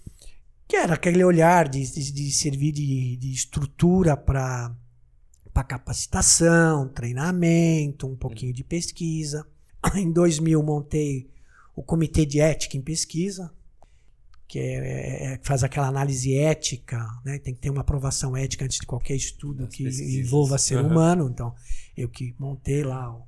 [0.69, 4.71] que era aquele olhar de, de, de servir de, de estrutura para
[5.67, 9.47] capacitação, treinamento, um pouquinho de pesquisa.
[9.95, 11.34] Em 2000 montei
[11.75, 13.51] o Comitê de Ética em Pesquisa,
[14.47, 17.39] que é- é- faz aquela análise ética, né?
[17.39, 20.15] tem que ter uma aprovação ética antes de qualquer estudo que pesquisas.
[20.27, 20.89] envolva ser Aham.
[20.89, 21.29] humano.
[21.33, 21.55] Então,
[21.97, 23.27] eu que montei lá o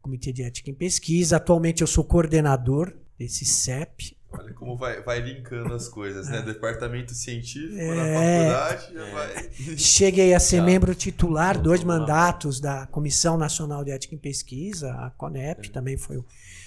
[0.00, 1.36] Comitê de Ética em Pesquisa.
[1.36, 6.42] Atualmente eu sou coordenador desse CEP, Olha como vai, vai linkando as coisas, né?
[6.42, 8.50] Departamento científico na É.
[8.52, 9.50] faculdade já vai.
[9.78, 14.92] Cheguei a ser membro titular, Não, dois mandatos da Comissão Nacional de Ética em Pesquisa,
[14.92, 16.18] a CONEP também foi.
[16.18, 16.26] o-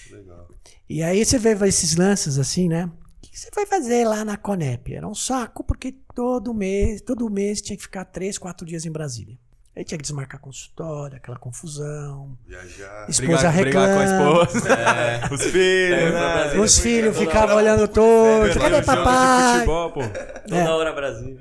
[0.10, 0.50] Legal.
[0.90, 2.86] E aí você vê esses lances assim, né?
[2.86, 4.94] O que você vai fazer lá na CONEP?
[4.94, 8.92] Era um saco, porque todo mês, todo mês tinha que ficar três, quatro dias em
[8.92, 9.38] Brasília.
[9.74, 12.38] Aí tinha que desmarcar consultório, aquela confusão.
[12.46, 13.10] Viajar.
[13.10, 14.44] Esposa Brigar, brigar com a reclama.
[14.44, 14.70] esposa.
[15.34, 16.34] Os filhos, É, pra né?
[16.34, 16.62] Brasília.
[16.66, 18.54] Os filhos toda ficavam olhando torto.
[18.54, 19.54] Jogo Cadê papai?
[19.54, 20.02] futebol, pô.
[20.02, 20.70] Toda É.
[20.70, 21.38] hora Brasil.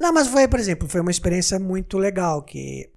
[0.00, 2.90] Não, mas foi, por exemplo, foi uma experiência muito legal que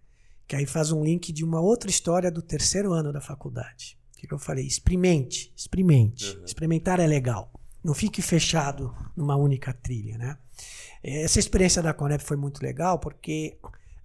[0.47, 3.97] que aí faz um link de uma outra história do terceiro ano da faculdade.
[4.23, 4.65] Que, que eu falei?
[4.65, 6.37] Experimente, experimente.
[6.37, 6.45] Uhum.
[6.45, 7.51] Experimentar é legal.
[7.83, 10.37] Não fique fechado numa única trilha, né?
[11.03, 13.57] Essa experiência da Conep foi muito legal porque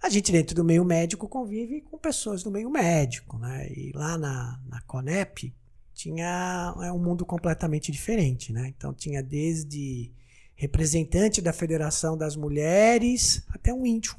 [0.03, 3.71] a gente dentro do meio médico convive com pessoas do meio médico, né?
[3.71, 5.53] E lá na, na Conep
[5.93, 8.67] tinha é um mundo completamente diferente, né?
[8.67, 10.11] Então tinha desde
[10.53, 14.17] representante da Federação das Mulheres até um índio.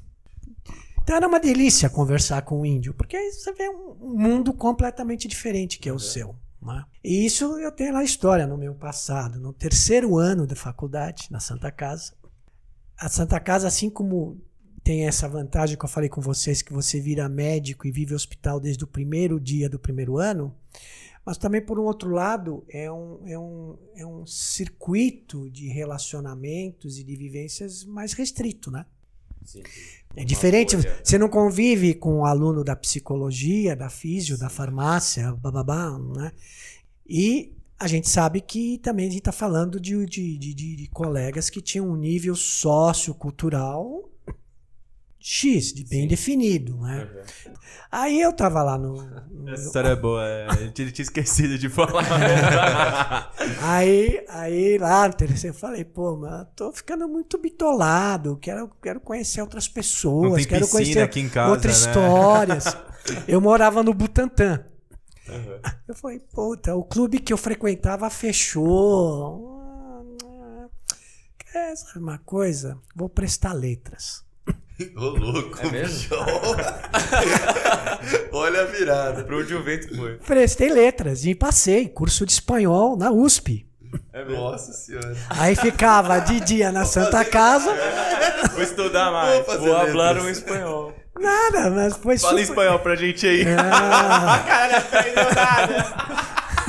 [1.02, 5.26] Então era uma delícia conversar com um índio, porque aí você vê um mundo completamente
[5.26, 6.36] diferente que é o seu.
[6.62, 6.84] né?
[7.02, 9.40] E isso eu tenho lá história no meu passado.
[9.40, 12.14] No terceiro ano da faculdade, na Santa Casa,
[12.96, 14.40] a Santa Casa, assim como
[14.82, 18.60] tem essa vantagem que eu falei com vocês, que você vira médico e vive hospital
[18.60, 20.54] desde o primeiro dia do primeiro ano,
[21.24, 26.98] mas também, por um outro lado, é um, é um, é um circuito de relacionamentos
[26.98, 28.86] e de vivências mais restrito, né?
[29.44, 29.62] Sim, sim.
[30.16, 31.00] É diferente, bolha.
[31.04, 36.32] você não convive com o aluno da psicologia, da físio, da farmácia, bababá, né?
[37.08, 40.86] E a gente sabe que também a gente está falando de, de, de, de- de
[40.88, 44.09] colegas que tinham um nível sociocultural
[45.20, 46.08] X, de bem Sim.
[46.08, 47.08] definido, né?
[47.14, 47.52] Uhum.
[47.92, 48.94] Aí eu tava lá no...
[49.30, 52.02] no- Essa história é boa, é, a gente tinha esquecido de falar.
[53.62, 58.70] Aí, aí lá no terceiro eu falei, pô, mas eu tô ficando muito bitolado, quero,
[58.82, 61.90] quero conhecer outras pessoas, quero conhecer aqui em casa, outras né?
[61.90, 62.64] histórias.
[63.26, 64.64] Eu morava no Butantã.
[65.28, 65.60] Uhum.
[65.88, 69.58] Eu falei, puta, o clube que eu frequentava fechou.
[71.38, 72.78] Quer sabe uma coisa?
[72.94, 74.22] Vou prestar letras.
[74.96, 76.16] Ô, louco, É mesmo?
[78.32, 79.22] Olha a virada.
[79.24, 80.14] Pra onde o vento foi?
[80.26, 83.66] Prestei letras e passei curso de espanhol na USP.
[84.12, 84.40] É mesmo.
[84.42, 85.16] Nossa senhora.
[85.30, 87.74] Aí ficava de dia na Santa Casa,
[88.52, 89.44] Vou estudar mais.
[89.46, 90.92] Vou falar um espanhol.
[91.18, 93.44] nada, mas foi Fala em super- espanhol pra gente aí.
[93.48, 94.42] Ah.
[94.46, 96.19] Cara, não aprendeu nada.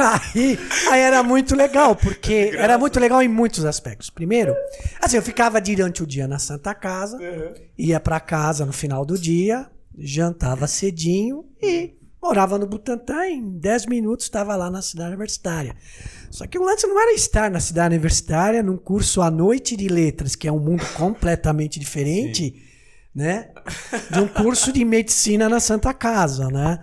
[0.01, 0.59] Aí,
[0.89, 4.09] aí era muito legal, porque era muito legal em muitos aspectos.
[4.09, 4.55] Primeiro,
[4.99, 7.17] assim, eu ficava durante o dia na Santa Casa,
[7.77, 13.25] ia pra casa no final do dia, jantava cedinho e morava no Butantã.
[13.25, 15.75] Em 10 minutos estava lá na cidade universitária.
[16.29, 19.87] Só que o lance não era estar na cidade universitária num curso à noite de
[19.87, 22.70] letras, que é um mundo completamente diferente,
[23.13, 23.49] né?
[24.09, 26.79] De um curso de medicina na Santa Casa, né?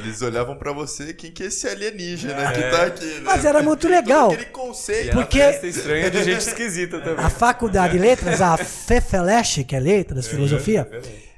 [0.00, 3.20] Eles olhavam pra você, quem que é esse alienígena que tá aqui, né?
[3.24, 4.30] Mas era muito Todo legal.
[4.30, 5.08] aquele conceito.
[5.08, 7.24] E Porque- estranha de gente esquisita também.
[7.24, 10.88] A faculdade de letras, a FEFELESH, que é letras, filosofia,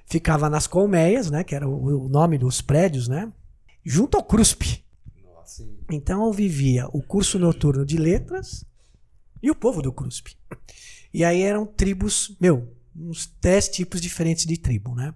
[0.07, 1.43] ficava nas colmeias, né?
[1.43, 3.33] Que era o, o nome dos prédios, né?
[3.85, 4.85] Junto ao CRUSP.
[5.25, 5.65] Nossa.
[5.91, 8.63] Então eu vivia o curso noturno de letras
[9.43, 10.37] e o povo do CRUSP.
[11.15, 15.15] E aí eram tribos, meu, uns 10 tipos diferentes de tribo, né?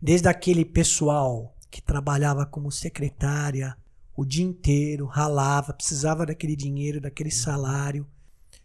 [0.00, 3.76] Desde aquele pessoal que trabalhava como secretária
[4.16, 8.04] o dia inteiro, ralava, precisava daquele dinheiro, daquele salário,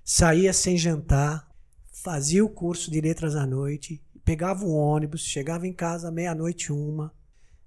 [0.04, 1.48] saía sem jantar,
[1.92, 7.14] fazia o curso de letras à noite, pegava o ônibus, chegava em casa meia-noite uma,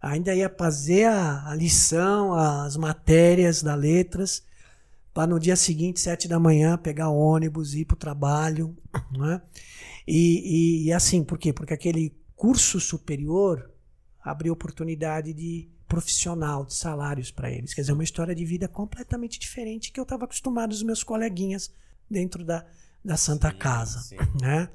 [0.00, 4.42] ainda ia fazer a, a lição, as matérias da letras,
[5.16, 8.76] para no dia seguinte, sete da manhã, pegar ônibus, ir para o trabalho.
[9.12, 9.40] Né?
[10.06, 11.54] E, e, e assim, por quê?
[11.54, 13.70] Porque aquele curso superior
[14.22, 17.72] abriu oportunidade de profissional, de salários para eles.
[17.72, 21.72] Quer dizer, uma história de vida completamente diferente que eu estava acostumado os meus coleguinhas
[22.10, 22.66] dentro da,
[23.02, 24.00] da Santa Casa.
[24.00, 24.16] sim.
[24.38, 24.68] Né?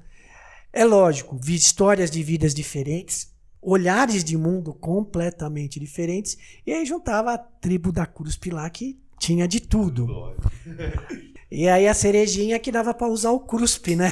[0.73, 7.31] É lógico, vi histórias de vidas diferentes, olhares de mundo completamente diferentes, e aí juntava
[7.31, 10.33] a tribo da Cruz Pilar que tinha de tudo.
[11.49, 14.11] E aí a cerejinha que dava para usar o CRUSP, né?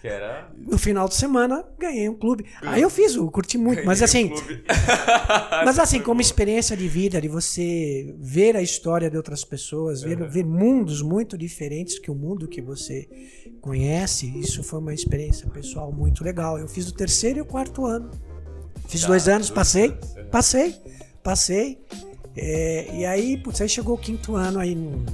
[0.00, 0.50] Que era.
[0.56, 2.46] No final de semana ganhei um clube.
[2.62, 4.64] Aí eu fiz, eu curti muito, mas assim, Clube.
[5.64, 10.16] mas assim, como experiência de vida, de você ver a história de outras pessoas, ver,
[10.28, 13.08] ver mundos muito diferentes que o mundo que você
[13.60, 16.58] conhece, isso foi uma experiência pessoal muito legal.
[16.58, 18.10] Eu fiz o terceiro e o quarto ano.
[18.88, 20.22] Fiz Tá, dois anos, dois passei, anos, é.
[20.24, 20.74] passei,
[21.22, 21.78] passei.
[22.36, 25.04] É, e aí, putz, aí chegou o quinto ano, aí não,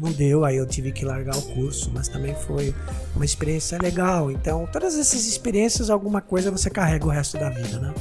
[0.00, 2.74] não deu, aí eu tive que largar o curso, mas também foi
[3.16, 4.30] uma experiência legal.
[4.30, 7.94] Então, todas essas experiências, alguma coisa você carrega o resto da vida, né?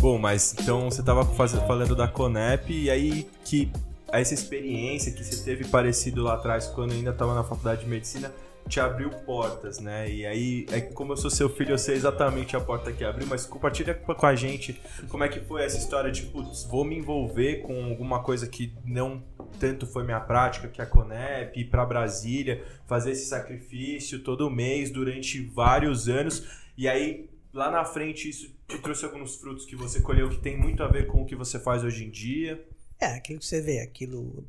[0.00, 3.70] Bom, mas então você tava faz- falando da Conep e aí que
[4.12, 8.32] essa experiência que você teve parecido lá atrás quando ainda estava na faculdade de medicina
[8.68, 10.10] te abriu portas, né?
[10.10, 13.26] E aí, é como eu sou seu filho, eu sei exatamente a porta que abriu,
[13.26, 16.96] mas compartilha com a gente como é que foi essa história de, putz, vou me
[16.96, 19.24] envolver com alguma coisa que não
[19.58, 24.90] tanto foi minha prática que a Conep, ir para Brasília, fazer esse sacrifício todo mês
[24.90, 26.46] durante vários anos.
[26.76, 30.56] E aí, lá na frente, isso te trouxe alguns frutos que você colheu que tem
[30.56, 32.62] muito a ver com o que você faz hoje em dia.
[33.00, 34.46] É, aquilo que você vê, aquilo,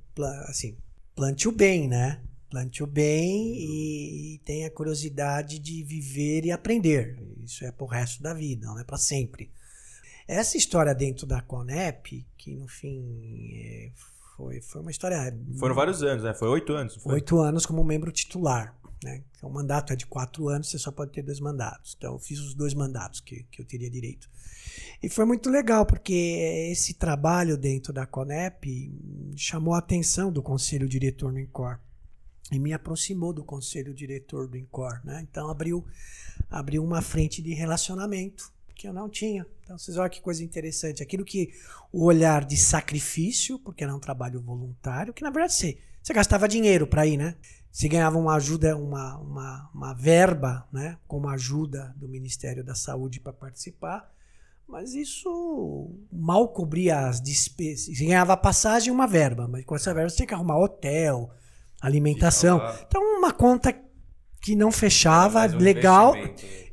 [0.48, 0.78] assim,
[1.16, 2.22] plante o bem, né?
[2.50, 7.22] Plante o bem e tenha a curiosidade de viver e aprender.
[7.44, 9.52] Isso é pro resto da vida, não é para sempre.
[10.28, 13.92] Essa história dentro da Conep, que no fim é,
[14.36, 15.38] foi, foi uma história.
[15.58, 16.34] Foram vários anos, né?
[16.34, 17.14] Foi oito anos, foi?
[17.16, 18.76] Oito anos como membro titular.
[19.04, 19.24] Né?
[19.38, 21.96] Então, o mandato é de quatro anos, você só pode ter dois mandatos.
[21.98, 24.30] Então, eu fiz os dois mandatos que, que eu teria direito.
[25.02, 28.92] E foi muito legal, porque esse trabalho dentro da Conep
[29.36, 31.80] chamou a atenção do conselho diretor do INCOR
[32.52, 35.02] e me aproximou do conselho diretor do INCOR.
[35.04, 35.26] Né?
[35.30, 35.86] Então, abriu,
[36.50, 39.46] abriu uma frente de relacionamento que eu não tinha.
[39.64, 41.04] Então, vocês olham que coisa interessante.
[41.04, 41.52] Aquilo que
[41.92, 46.48] o olhar de sacrifício, porque era um trabalho voluntário, que na verdade você, você gastava
[46.48, 47.36] dinheiro para ir, né?
[47.72, 50.98] Você ganhava uma ajuda, uma, uma, uma verba, né?
[51.08, 54.12] Como ajuda do Ministério da Saúde para participar,
[54.68, 57.98] mas isso mal cobria as despesas.
[57.98, 61.32] Você ganhava passagem e uma verba, mas com essa verba você tinha que arrumar hotel,
[61.82, 62.60] alimentação.
[62.60, 63.74] Ficava- Então, uma conta
[64.42, 66.14] que não fechava, um legal.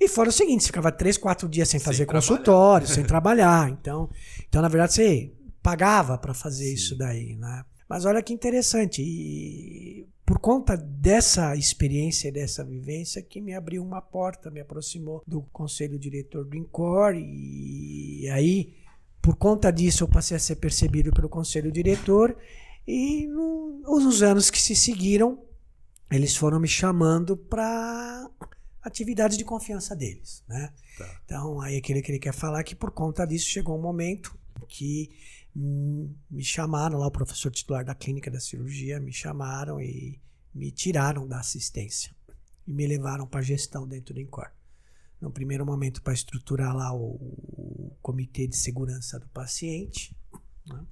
[0.01, 2.21] E fora o seguinte, você ficava três, quatro dias sem, Sem fazer trabalhar.
[2.29, 3.71] consultório, sem trabalhar.
[3.71, 4.09] Então,
[4.49, 7.65] então, na verdade, você pagava para fazer isso daí, né?
[7.89, 9.03] Mas olha que interessante.
[9.03, 15.43] E por conta dessa experiência, dessa vivência, que me abriu uma porta, me aproximou do
[15.53, 17.15] conselho diretor do INCOR.
[17.17, 18.75] E aí,
[19.23, 22.37] por conta disso, eu passei a ser percebido pelo conselho diretor.
[22.87, 25.43] E no- nos anos que se seguiram,
[26.11, 28.31] eles foram me chamando para
[28.83, 30.73] atividades de confiança deles, né?
[31.25, 35.11] Então, aí aquele que ele quer falar que por conta disso chegou um momento que
[35.55, 40.21] hum, me chamaram lá, o professor titular da clínica da cirurgia, me chamaram e
[40.55, 42.15] me tiraram da assistência
[42.67, 44.51] e me levaram para gestão dentro do INCOR.
[45.21, 50.15] No primeiro momento, para estruturar lá o, o comitê de segurança do paciente.
[50.69, 50.85] né?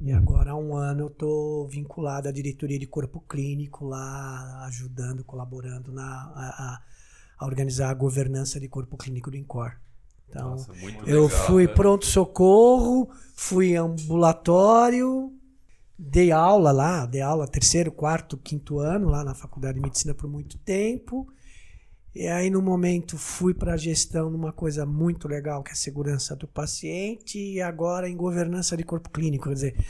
[0.00, 5.24] E agora há um ano eu estou vinculado à diretoria de corpo clínico lá, ajudando,
[5.24, 6.04] colaborando na,
[6.34, 6.74] a,
[7.40, 9.72] a- organizar a governança de corpo clínico do INCOR.
[10.28, 11.72] Então, Nossa, muito eu legal, fui né?
[11.72, 15.32] pronto-socorro, fui ambulatório,
[15.98, 20.28] dei aula lá, dei aula terceiro, quarto, quinto ano lá na faculdade de medicina por
[20.28, 21.26] muito tempo.
[22.14, 25.76] E aí, no momento, fui para a gestão numa coisa muito legal, que é a
[25.76, 29.48] segurança do paciente, e agora em governança de corpo clínico.
[29.48, 29.86] Quer dizer,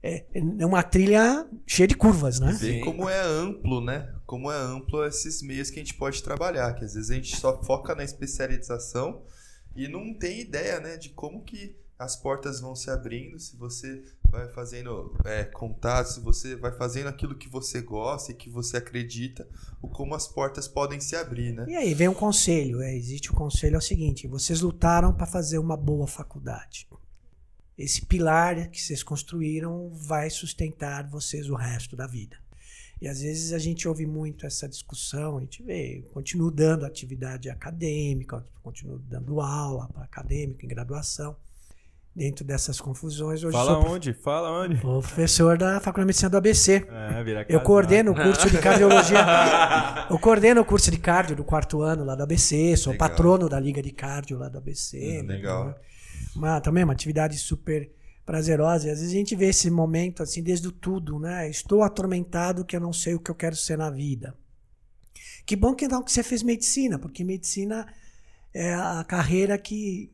[0.00, 2.52] é, é uma trilha cheia de curvas, né?
[2.52, 2.80] Ver Sim.
[2.80, 4.14] como é amplo, né?
[4.24, 7.34] Como é amplo esses meios que a gente pode trabalhar, que às vezes a gente
[7.36, 9.22] só foca na especialização
[9.74, 14.04] e não tem ideia, né, de como que as portas vão se abrindo, se você
[14.30, 18.76] vai fazendo é, contatos, se você vai fazendo aquilo que você gosta e que você
[18.76, 19.48] acredita,
[19.80, 21.64] o como as portas podem se abrir, né?
[21.68, 22.82] E aí vem um conselho.
[22.82, 26.86] é, existe o conselho é o seguinte: vocês lutaram para fazer uma boa faculdade.
[27.76, 32.36] Esse pilar que vocês construíram vai sustentar vocês o resto da vida.
[33.00, 37.50] E às vezes a gente ouve muito essa discussão, a gente vê, continuo dando atividade
[37.50, 41.36] acadêmica, continuo dando aula para acadêmico em graduação.
[42.16, 44.12] Dentro dessas confusões, hoje Fala sou onde?
[44.12, 44.80] Fala onde?
[44.80, 46.86] sou professor da Faculdade de Medicina do ABC.
[46.88, 49.18] É, vira Eu coordeno o curso de cardiologia.
[50.08, 52.76] eu coordeno o curso de cardio do quarto ano lá do ABC.
[52.76, 53.08] Sou Legal.
[53.08, 55.22] patrono da Liga de Cardio lá do ABC.
[55.22, 55.66] Hum, legal.
[55.66, 55.74] né?
[56.36, 57.90] Uma, também uma atividade super
[58.24, 58.86] prazerosa.
[58.86, 61.48] E às vezes a gente vê esse momento assim, desde o tudo, né?
[61.48, 64.34] Estou atormentado que eu não sei o que eu quero ser na vida.
[65.44, 67.86] Que bom que então que você fez medicina, porque medicina
[68.52, 70.10] é a carreira que.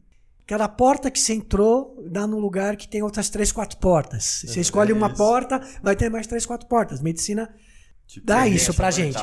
[0.50, 4.42] Cada porta que você entrou dá num lugar que tem outras três, quatro portas.
[4.44, 5.16] Você escolhe uma isso.
[5.16, 7.00] porta, vai ter mais três, quatro portas.
[7.00, 7.48] Medicina
[8.10, 9.18] Tipo, dá permite isso pra gente.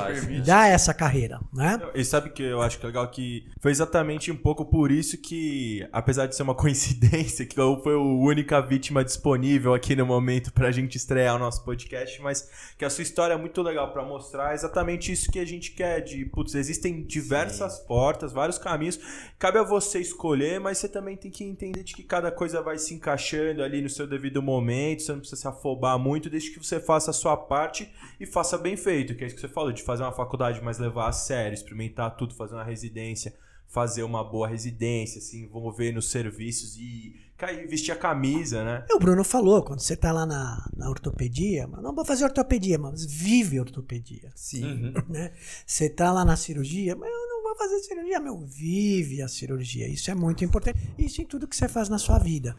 [0.46, 1.78] Dá essa carreira, né?
[1.94, 5.18] E sabe que eu acho que é legal que foi exatamente um pouco por isso
[5.18, 10.06] que, apesar de ser uma coincidência, que eu foi a única vítima disponível aqui no
[10.06, 13.92] momento pra gente estrear o nosso podcast, mas que a sua história é muito legal
[13.92, 18.98] pra mostrar exatamente isso que a gente quer, de, putz, existem diversas portas, vários caminhos,
[19.38, 22.78] cabe a você escolher, mas você também tem que entender de que cada coisa vai
[22.78, 26.66] se encaixando ali no seu devido momento, você não precisa se afobar muito, desde que
[26.66, 29.72] você faça a sua parte e faça bem feito, que é isso que você falou,
[29.72, 33.34] de fazer uma faculdade, mas levar a sério, experimentar tudo, fazer uma residência,
[33.68, 38.86] fazer uma boa residência, se envolver nos serviços e cair, vestir a camisa, né?
[38.92, 42.78] O Bruno falou, quando você tá lá na, na ortopedia, mas não vou fazer ortopedia,
[42.78, 44.32] mas vive ortopedia.
[44.36, 44.66] Sim.
[44.66, 44.94] Uhum.
[45.10, 45.34] né?
[45.66, 49.88] Você tá lá na cirurgia, mas eu não vou fazer cirurgia, meu, vive a cirurgia.
[49.88, 50.80] Isso é muito importante.
[50.98, 52.56] Isso em tudo que você faz na sua vida.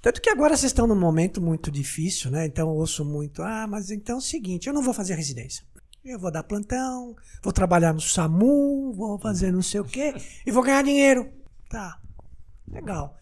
[0.00, 2.46] Tanto que agora vocês estão num momento muito difícil, né?
[2.46, 5.64] Então ouço muito, ah, mas então é o seguinte, eu não vou fazer residência.
[6.04, 10.14] Eu vou dar plantão, vou trabalhar no SAMU, vou fazer não sei o quê
[10.46, 11.28] e vou ganhar dinheiro.
[11.68, 12.00] Tá,
[12.66, 13.16] legal.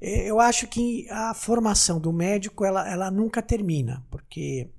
[0.00, 4.70] Eu acho que a formação do médico, ela, ela nunca termina, porque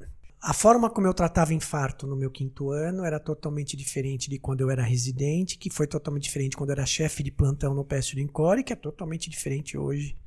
[0.42, 4.62] a forma como eu tratava infarto no meu quinto ano era totalmente diferente de quando
[4.62, 8.14] eu era residente, que foi totalmente diferente quando eu era chefe de plantão no PS
[8.14, 10.18] do Encore, que é totalmente diferente hoje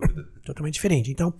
[0.00, 0.28] dúvida.
[0.44, 1.10] totalmente diferente.
[1.10, 1.34] Então,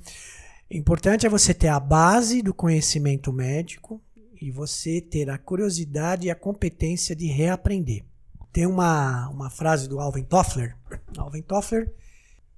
[0.71, 4.03] importante é você ter a base do conhecimento médico
[4.41, 8.05] e você ter a curiosidade e a competência de reaprender.
[8.53, 10.77] Tem uma, uma frase do Alvin Toffler.
[11.19, 11.93] Alvin Toffler,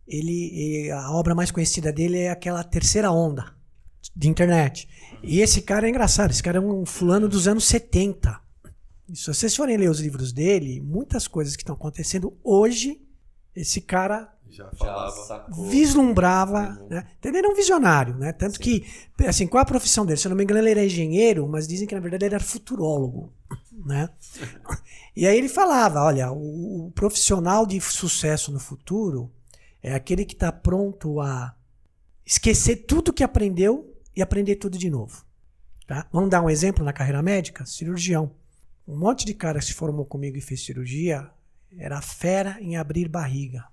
[0.06, 3.54] ele- a obra mais conhecida dele é aquela terceira onda
[4.14, 4.88] de internet.
[5.22, 8.40] E esse cara é engraçado, esse cara é um fulano dos anos 70.
[9.08, 13.00] E se vocês forem ler os livros dele, muitas coisas que estão acontecendo hoje,
[13.54, 15.10] esse cara Já Já falava.
[15.26, 15.66] sacou.
[15.68, 16.88] vislumbrava, Uhum.
[16.88, 17.06] né?
[17.22, 18.32] Ele era um visionário, né?
[18.32, 18.86] Tanto que,
[19.26, 20.18] assim, qual a profissão dele?
[20.18, 22.42] Se eu não me engano, ele era engenheiro, mas dizem que na verdade ele era
[22.44, 23.32] futurólogo,
[23.84, 24.08] né?
[25.14, 29.30] E aí ele falava, olha, o, o profissional de sucesso no futuro
[29.82, 31.54] é aquele que está pronto a
[32.24, 35.24] esquecer tudo que aprendeu e aprender tudo de novo,
[35.86, 36.06] tá?
[36.12, 37.66] Vamos dar um exemplo na carreira médica?
[37.66, 38.32] Cirurgião.
[38.88, 41.30] Um monte de cara que se formou comigo e fez cirurgia
[41.78, 43.64] era fera em abrir barriga.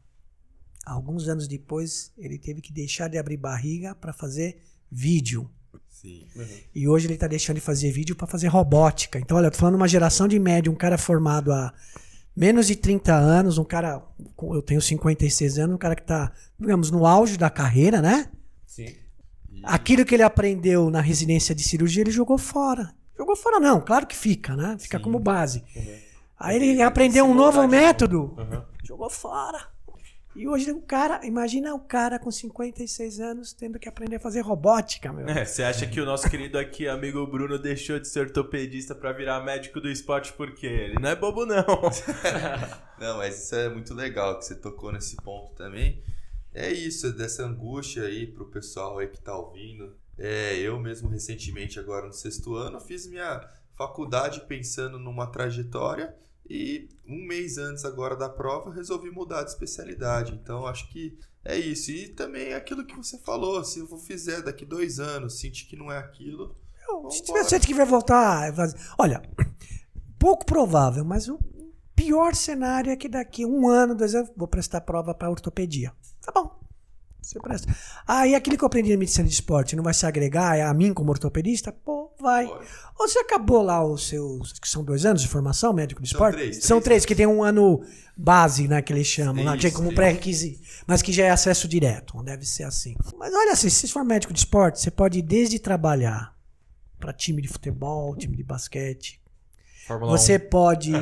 [0.86, 4.58] Alguns anos depois, ele teve que deixar de abrir barriga para fazer
[4.92, 5.50] vídeo.
[5.90, 6.28] Sim.
[6.76, 9.18] E hoje ele está deixando de fazer vídeo para fazer robótica.
[9.18, 11.74] Então, olha, eu tô falando uma geração de média, um cara formado há
[12.36, 14.04] menos de 30 anos, um cara,
[14.42, 18.30] eu tenho 56 anos, um cara que está, digamos, no auge da carreira, né?
[18.66, 18.88] Sim.
[19.52, 22.94] E- Aquilo que ele aprendeu na residência de cirurgia, ele jogou fora.
[23.18, 24.76] Jogou fora não, claro que fica, né?
[24.80, 25.04] Fica Sim.
[25.04, 25.64] como base.
[25.76, 25.96] Uhum.
[26.38, 28.62] Aí ele aprendeu um novo método, Uhum.
[28.84, 29.72] jogou fora.
[30.36, 34.42] E hoje o cara, imagina o cara com 56 anos tendo que aprender a fazer
[34.42, 35.28] robótica, meu.
[35.28, 39.12] É, você acha que o nosso querido aqui, amigo Bruno, deixou de ser ortopedista pra
[39.12, 40.66] virar médico do esporte por quê?
[40.66, 41.64] Ele não é bobo, não.
[43.00, 46.02] Não, mas isso é muito legal que você tocou nesse ponto também.
[46.54, 49.94] É isso, é dessa angústia aí pro pessoal aí que tá ouvindo.
[50.18, 56.16] É, eu mesmo recentemente, agora no sexto ano, fiz minha faculdade pensando numa trajetória
[56.50, 60.34] e um mês antes agora da prova resolvi mudar de especialidade.
[60.34, 61.92] Então acho que é isso.
[61.92, 65.76] E também é aquilo que você falou, se eu fizer daqui dois anos, sentir que
[65.76, 66.56] não é aquilo,
[67.10, 67.44] Se vambora.
[67.44, 68.54] você tiver voltar.
[68.54, 69.22] fazer- Olha,
[70.20, 71.40] pouco provável, mas o
[71.96, 75.94] pior cenário é que daqui um ano, dois anos, vou prestar prova para ortopedia.
[76.22, 76.62] Tá bom.
[77.22, 77.74] Você presta.
[78.06, 80.74] Ah, e aquilo que eu aprendi na medicina de esporte não vai se agregar a
[80.74, 81.72] mim como ortopedista?
[81.72, 82.46] Pô, vai.
[82.48, 82.66] Pode.
[83.00, 84.54] Ou você acabou lá os seus.
[84.54, 86.36] que são dois anos de formação, médico de São esporte?
[86.36, 87.84] três, São três três, que tem um ano
[88.16, 88.82] base, né?
[88.82, 90.62] Que eles chamam, lá, que é como pré-requisito.
[90.86, 92.16] Mas que já é acesso direto.
[92.16, 92.96] Não deve ser assim.
[93.18, 96.34] Mas olha, assim, se você for médico de esporte, você pode ir desde trabalhar
[97.00, 99.22] para time de futebol, time de basquete.
[99.88, 100.50] Fórmula Você 1.
[100.50, 100.96] pode.
[100.96, 101.00] É.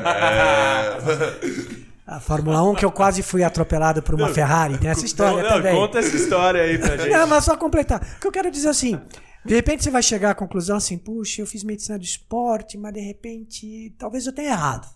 [2.08, 4.78] A Fórmula 1, que eu quase fui atropelado por uma Ferrari.
[4.78, 5.74] Tem essa história não, não, também.
[5.74, 7.10] conta essa história aí pra gente.
[7.10, 8.02] Não, mas só completar.
[8.18, 9.00] O que eu quero dizer assim,
[9.46, 12.94] de repente você vai chegar à conclusão assim, puxa, eu fiz medicina do esporte, mas
[12.94, 14.94] de repente talvez eu tenha errado.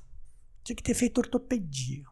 [0.64, 2.04] Tinha que ter feito ortopedia.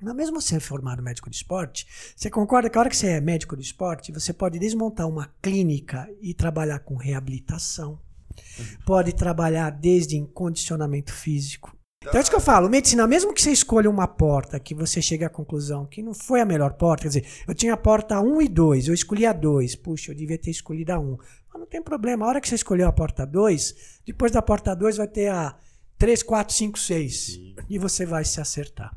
[0.00, 3.20] Mas mesmo você formado médico de esporte, você concorda que a hora que você é
[3.20, 8.00] médico de esporte, você pode desmontar uma clínica e trabalhar com reabilitação.
[8.84, 11.76] Pode trabalhar desde em condicionamento físico.
[12.02, 15.00] Então é isso que eu falo, medicina, mesmo que você escolha uma porta que você
[15.00, 18.20] chegue à conclusão que não foi a melhor porta, quer dizer, eu tinha a porta
[18.20, 21.16] 1 e 2, eu escolhi a 2, puxa, eu devia ter escolhido a 1.
[21.52, 23.74] Mas não tem problema, a hora que você escolheu a porta 2,
[24.06, 25.54] depois da porta 2 vai ter a
[25.98, 27.26] 3, 4, 5, 6.
[27.26, 27.54] Sim.
[27.68, 28.96] E você vai se acertar.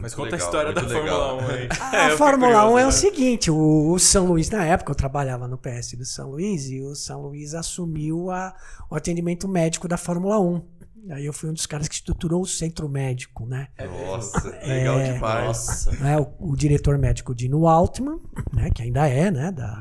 [0.00, 1.48] Mas conta a legal, história da muito Fórmula legal.
[1.48, 1.68] 1 aí.
[1.80, 3.10] A É, eu fiquei Fórmula 1 é o curioso, né?
[3.10, 6.80] seguinte, o, o São Luís, na época eu trabalhava no PS do São Luís e
[6.80, 8.52] o São Luís assumiu a-
[8.90, 10.62] o atendimento médico da Fórmula 1.
[11.10, 13.68] Aí eu fui um dos caras que estruturou o centro médico, né?
[13.78, 15.12] Nossa, legal É.
[15.12, 15.46] demais.
[15.46, 15.90] Nossa.
[15.92, 18.18] né, o, o diretor médico Dino Altman,
[18.52, 19.80] né, que ainda é, né, da,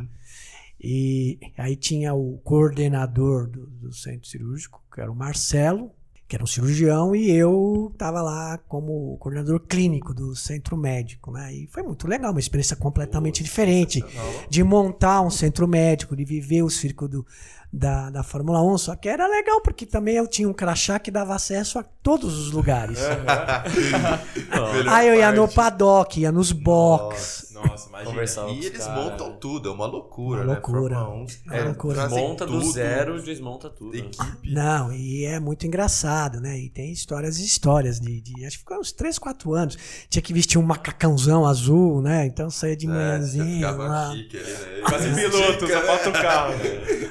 [0.84, 5.92] e aí tinha o coordenador do, do centro cirúrgico, que era o Marcelo,
[6.28, 11.54] que era um cirurgião, e eu estava lá como coordenador clínico do centro médico, né,
[11.54, 14.04] e foi muito legal, uma experiência completamente diferente
[14.50, 17.26] de montar um centro médico, de viver o circo do,
[17.72, 21.10] da, da Fórmula 1, só que era legal porque também eu tinha um crachá que
[21.10, 23.00] dava acesso a todos os lugares.
[24.90, 27.90] Aí eu ia no paddock, ia nos box, Nossa.
[27.90, 28.10] Imagina.
[28.12, 29.04] Conversava E eles caras.
[29.04, 30.54] montam tudo, é uma loucura, Uma né?
[30.54, 30.96] loucura.
[30.96, 32.10] Fórmula 1, É uma loucura.
[32.10, 33.96] Monta do zero, desmonta tudo.
[33.98, 34.52] Equipe.
[34.54, 36.58] Não, e é muito engraçado, né?
[36.60, 39.78] E tem histórias e histórias de, de- Acho que ficou uns 3, 4 anos.
[40.10, 42.26] Tinha que vestir um macacãozão azul, né?
[42.26, 43.72] Então saía de É, manhãzinha.
[43.72, 44.12] lá.
[44.14, 44.82] chique ali, né?
[44.88, 46.54] Quase piloto, só falta o carro.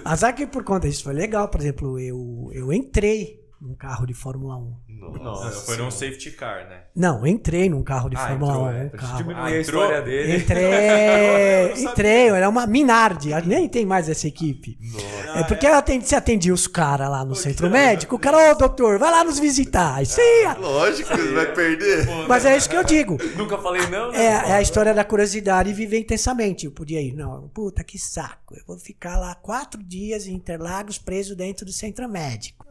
[0.04, 1.48] Azar que por conta disso foi legal.
[1.48, 4.76] Por exemplo, eu, eu entrei num carro de Fórmula 1.
[5.10, 5.60] Nossa.
[5.66, 6.82] Foi num safety car, né?
[6.94, 8.70] Não, eu entrei num carro de Ah, Fórmula entrou, 1.
[8.72, 8.84] é.
[8.84, 9.16] Um carro.
[9.18, 10.36] diminuir Ah, a história dele.
[10.36, 14.78] Entrei, entrei, era uma Minardi, nem tem mais essa equipe.
[14.80, 15.38] Nossa.
[15.40, 18.54] É porque ela atendi, você atendia os caras lá no centro médico, o cara, ô
[18.54, 20.04] doutor, vai lá nos visitar.
[20.04, 20.54] Você ia.
[20.54, 22.06] Lógico que você vai perder.
[22.28, 23.16] Mas é isso que eu digo.
[23.36, 24.18] Nunca falei não, né?
[24.18, 26.66] É, é a história da curiosidade e viver intensamente.
[26.66, 28.54] Eu podia ir, não, puta, que saco.
[28.54, 32.66] Eu vou ficar lá quatro dias em Interlagos preso dentro do centro médico.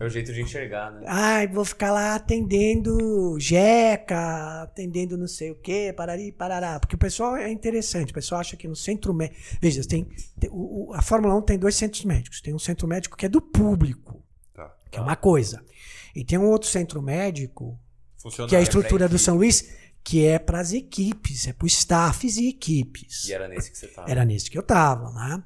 [0.00, 1.02] É o jeito de enxergar, né?
[1.06, 6.78] Ai, vou ficar lá atendendo jeca, atendendo não sei o quê, parari, parará.
[6.78, 9.40] Porque o pessoal é interessante, o pessoal acha que no centro médico.
[9.60, 10.06] Veja, tem,
[10.38, 12.40] tem- o- a Fórmula 1 tem dois centros médicos.
[12.40, 14.22] Tem um centro médico que é do público,
[14.54, 14.74] Tá.
[14.90, 15.64] que é uma coisa.
[16.14, 17.78] E tem um outro centro médico,
[18.48, 19.18] que é a estrutura pra do.
[19.18, 19.72] São Luís,
[20.02, 23.24] que é para as equipes, é para os staffs e equipes.
[23.28, 24.10] E era nesse que você tava.
[24.10, 25.42] Era nisso que eu tava, né?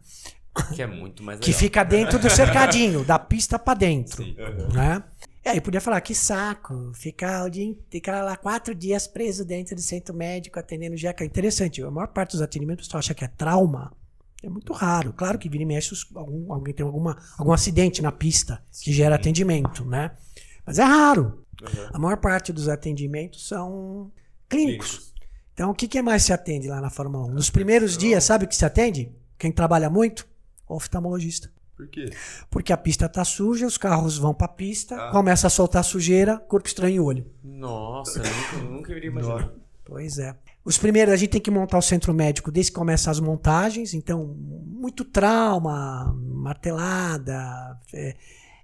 [0.74, 1.60] Que é muito mais Que legal.
[1.60, 4.22] fica dentro do cercadinho, da pista para dentro.
[4.24, 4.36] Sim.
[4.74, 5.02] né?
[5.44, 9.74] E aí podia falar, que saco, ficar, o dia, ficar lá quatro dias preso dentro
[9.74, 11.24] do centro médico atendendo jeca.
[11.24, 13.92] Interessante, a maior parte dos atendimentos o pessoal acha que é trauma.
[14.42, 15.12] É muito raro.
[15.12, 19.14] Claro que vira e mexe, algum- alguém tem alguma, algum acidente na pista que gera
[19.16, 20.12] atendimento, né?
[20.66, 21.44] Mas é raro.
[21.62, 21.88] Uhum.
[21.92, 24.12] A maior parte dos atendimentos são
[24.48, 24.88] clínicos.
[24.90, 25.12] Clínicos.
[25.54, 27.30] Então, o que, que mais se atende lá na Fórmula 1?
[27.34, 29.12] Nos primeiros dias, sabe o que se atende?
[29.38, 30.26] Quem trabalha muito?
[30.74, 31.50] Oftalmologista.
[31.76, 32.10] Por quê?
[32.50, 35.10] Porque a pista tá suja, os carros vão pra pista, Ah.
[35.10, 37.26] começa a soltar sujeira, corpo estranho e olho.
[37.42, 39.50] Nossa, nunca, nunca iria imaginar.
[39.84, 40.36] Pois é.
[40.64, 43.94] Os primeiros, a gente tem que montar o centro médico desde que começam as montagens,
[43.94, 48.14] então, muito trauma, martelada, é,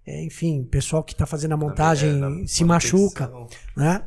[0.06, 3.32] é, enfim, pessoal que tá fazendo a montagem Na- na se machuca,
[3.76, 4.02] né?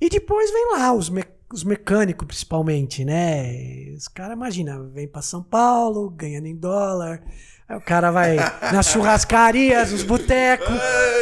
[0.00, 1.24] E depois vem lá os, me-
[1.56, 3.92] os mecânicos, principalmente, né?
[3.96, 7.22] Os caras, imagina, vem pra São Paulo, ganhando em dólar.
[7.68, 8.36] Aí o cara vai
[8.72, 10.68] nas churrascarias, nos botecos.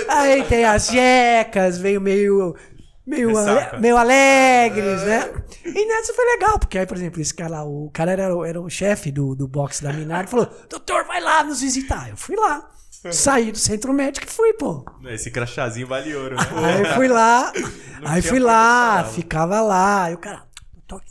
[0.08, 2.54] Aí tem as jecas, veio meio.
[3.06, 5.30] Meio, ale- meio alegres, né?
[5.62, 8.44] E nessa foi legal, porque aí, por exemplo, esse cara lá, o cara era, o-
[8.46, 12.08] era o chefe do, do box da Minardi, falou: Doutor, vai lá nos visitar.
[12.08, 12.66] Eu fui lá.
[13.12, 14.84] Saí do centro médico e fui, pô.
[15.06, 16.42] Esse crachazinho vale ouro, né?
[16.86, 17.52] Aí fui lá,
[18.04, 20.04] aí fui lá, ficava lá.
[20.04, 20.42] Aí o cara,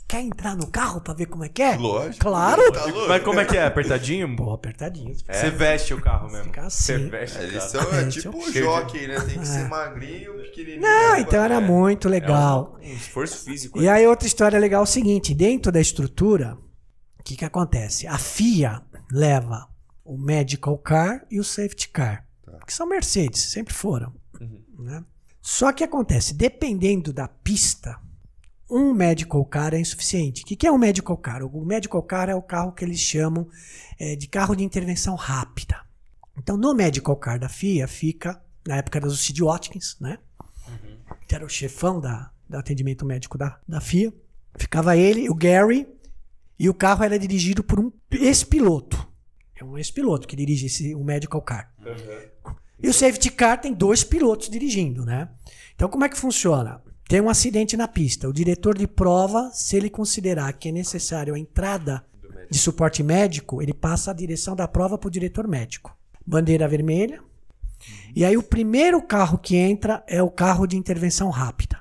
[0.08, 1.76] quer entrar no carro pra ver como é que é?
[1.76, 2.18] Lógico.
[2.24, 2.72] Claro.
[2.72, 2.82] Tá?
[3.08, 3.64] Mas como é que é?
[3.66, 4.34] Apertadinho?
[4.36, 5.14] Pô, apertadinho.
[5.14, 6.44] Você veste o carro mesmo.
[6.44, 7.08] Fica Você assim.
[7.08, 9.20] veste, É, Eles são é, É, tipo um de- jockey, né?
[9.20, 10.80] Tem que ser magrinho, pequenininho.
[10.82, 11.20] Não, né?
[11.20, 11.60] então era É.
[11.60, 12.76] muito legal.
[12.82, 13.80] É um esforço físico.
[13.80, 16.56] E aí outra história legal é o seguinte, dentro da estrutura,
[17.18, 18.06] o que que acontece?
[18.06, 18.82] A FIA
[19.12, 19.68] leva
[20.04, 22.26] o medical car e o safety car,
[22.66, 24.12] que são Mercedes, sempre foram.
[24.40, 24.62] Uhum.
[24.78, 25.04] né?
[25.40, 27.98] Só que acontece, dependendo da pista,
[28.68, 30.42] um medical car é insuficiente.
[30.42, 31.42] O que, que é um medical car?
[31.42, 33.48] O medical car é o carro que eles chamam
[33.98, 35.80] eh, de carro de intervenção rápida.
[36.36, 40.18] Então, no medical car da FIA fica, na época era o Sid Watkins, né?
[41.28, 44.12] Que era o chefão da, do atendimento médico da, da FIA.
[44.56, 45.86] Ficava ele, o Gary,
[46.58, 49.13] e o carro era dirigido por um ex-piloto.
[49.64, 51.72] É um ex-piloto que dirige esse, o medical car.
[52.82, 55.28] E o safety car tem dois pilotos dirigindo, né?
[55.74, 56.82] Então, como é que funciona?
[57.08, 58.28] Tem um acidente na pista.
[58.28, 62.04] O diretor de prova, se ele considerar que é necessário a entrada
[62.50, 65.96] de suporte médico, ele passa a direção da prova para o diretor médico.
[66.26, 67.22] Bandeira vermelha.
[68.14, 71.78] E aí, o primeiro carro que entra é o carro de intervenção rápida,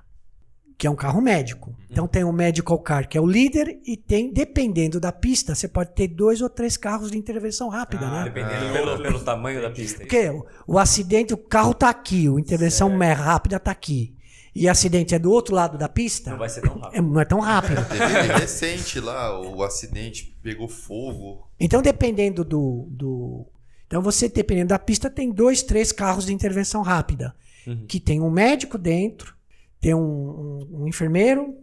[0.78, 1.76] que é um carro médico.
[1.90, 5.68] Então, tem o medical car, que é o líder, e tem, dependendo da pista, você
[5.68, 8.24] pode ter dois ou três carros de intervenção rápida, né?
[8.24, 10.00] Dependendo pelo, pelo tamanho da pista.
[10.00, 14.16] Porque o, o acidente, o carro tá aqui, o intervenção rápida tá aqui.
[14.56, 16.98] E o acidente é do outro lado da pista, Não vai ser tão rápido.
[16.98, 17.86] é- não é tão rápido.
[17.90, 21.48] Teve recente lá, o acidente pegou fogo.
[21.60, 23.48] Então, dependendo do, do.
[23.88, 27.36] Então, você, dependendo da pista, tem dois, três carros de intervenção rápida.
[27.66, 27.86] Uhum.
[27.88, 29.33] Que tem um médico dentro,
[29.84, 31.54] tem um, um- um enfermeiro,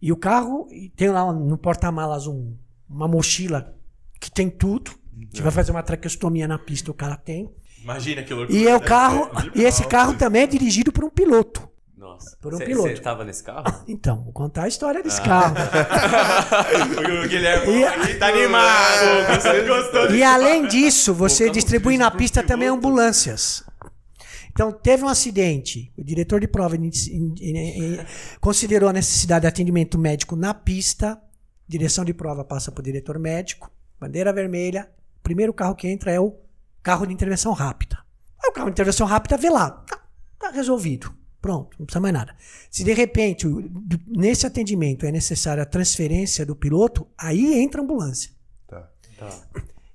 [0.00, 2.56] e o carro e tem lá no porta-malas um-
[2.90, 3.72] uma mochila
[4.20, 4.90] que tem tudo.
[5.32, 7.48] Você vai fazer uma traqueostomia na pista, o cara tem.
[7.82, 8.58] Imagina que loucura.
[8.58, 9.30] E é o deve carro.
[9.40, 9.50] ser.
[9.54, 11.68] E esse carro também é dirigido por um piloto.
[11.96, 12.36] Nossa.
[12.40, 12.88] Por um Cê- piloto.
[12.88, 13.64] Você tava nesse carro?
[13.86, 15.24] Então, vou contar a história desse Ah.
[15.24, 15.54] carro.
[17.24, 19.40] O Guilherme E- aqui tá animado.
[19.40, 23.62] Você gostou E além disso, você Colocamos distribui na pista também ambulâncias.
[24.52, 25.92] Então, teve um acidente.
[25.96, 26.76] O diretor de prova
[28.40, 31.20] considerou a necessidade de atendimento médico na pista.
[31.66, 36.10] direção de prova passa para o diretor médico, bandeira vermelha, o primeiro carro que entra
[36.10, 36.36] é o
[36.82, 37.98] carro de intervenção rápida.
[38.42, 40.02] Aí o carro de intervenção rápida vê lá, tá,
[40.38, 41.14] tá resolvido.
[41.40, 42.36] Pronto, não precisa mais nada.
[42.70, 43.46] Se de repente,
[44.06, 48.30] nesse atendimento, é necessária a transferência do piloto, aí entra a ambulância.
[48.68, 48.88] Tá.
[49.18, 49.42] Tá.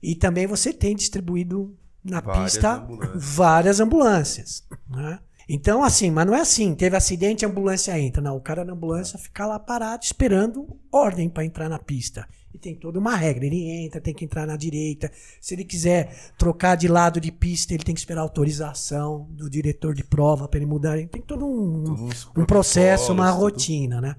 [0.01, 1.77] E também você tem distribuído
[2.09, 3.23] na Várias pista ambulâncias.
[3.35, 4.63] várias ambulâncias.
[4.89, 5.19] né?
[5.49, 8.21] Então, assim, mas não é assim, teve acidente, a ambulância entra.
[8.21, 12.27] Não, o cara na ambulância fica lá parado esperando ordem para entrar na pista.
[12.53, 13.45] E tem toda uma regra.
[13.45, 15.09] Ele entra, tem que entrar na direita.
[15.39, 19.93] Se ele quiser trocar de lado de pista, ele tem que esperar autorização do diretor
[19.93, 20.97] de prova para ele mudar.
[21.07, 24.15] Tem todo um, um processo, uma rotina, né?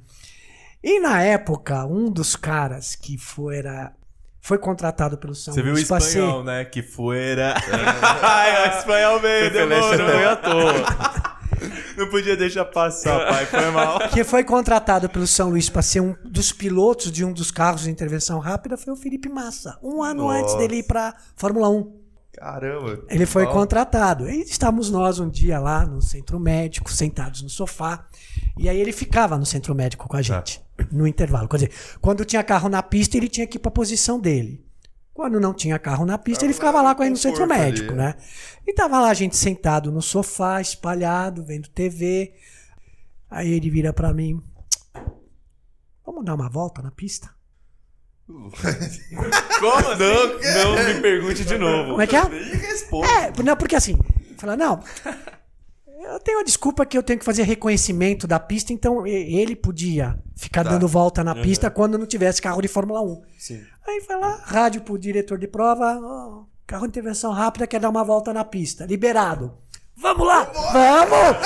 [0.83, 3.93] E na época, um dos caras que foi, era,
[4.49, 6.65] foi contratado pelo São Você viu o espanhol, né?
[6.65, 7.55] Que fuera.
[8.23, 10.73] Ai, o espanhol veio, Pelé não foi à demorou.
[10.73, 11.29] toa.
[11.99, 13.45] Não podia deixar passar, pai.
[13.47, 13.99] Foi mal.
[14.15, 17.83] que foi contratado pelo São Luís para ser um dos pilotos de um dos carros
[17.83, 19.77] de intervenção rápida foi o Felipe Massa.
[19.83, 20.39] Um ano Nossa.
[20.39, 21.93] antes dele ir para Fórmula 1.
[22.35, 23.01] Caramba.
[23.11, 24.31] Ele foi Ó, contratado.
[24.31, 28.07] E estávamos nós um dia lá no centro médico, sentados no sofá.
[28.57, 31.49] E aí ele ficava no centro médico com a gente, no intervalo.
[31.49, 34.65] Quer dizer, quando tinha carro na pista, ele tinha que ir para a posição dele.
[35.13, 38.07] Quando não tinha carro na pista, ele ficava lá gente no centro médico, né?
[38.07, 38.15] né?
[38.67, 42.35] E tava lá a gente sentado no sofá, espalhado, vendo TV.
[43.29, 44.41] Aí ele vira para mim:
[46.07, 47.29] Vamos dar uma volta na pista?
[48.29, 50.77] Como não?
[50.77, 51.91] Não me pergunte de novo.
[51.91, 52.29] Como é que é?
[52.29, 53.09] Nem responde.
[53.11, 53.99] É, não, porque assim,
[54.37, 54.83] fala, não,
[56.01, 60.19] eu tenho a desculpa que eu tenho que fazer reconhecimento da pista, então ele podia
[60.37, 60.71] ficar Tá.
[60.71, 63.23] dando volta na pista quando não tivesse carro de Fórmula 1.
[63.39, 63.63] Sim.
[63.87, 67.89] Aí foi lá, rádio pro diretor de prova, ó, carro de intervenção rápida quer dar
[67.91, 69.57] uma volta na pista, liberado.
[69.97, 71.39] Vamos lá, vamos!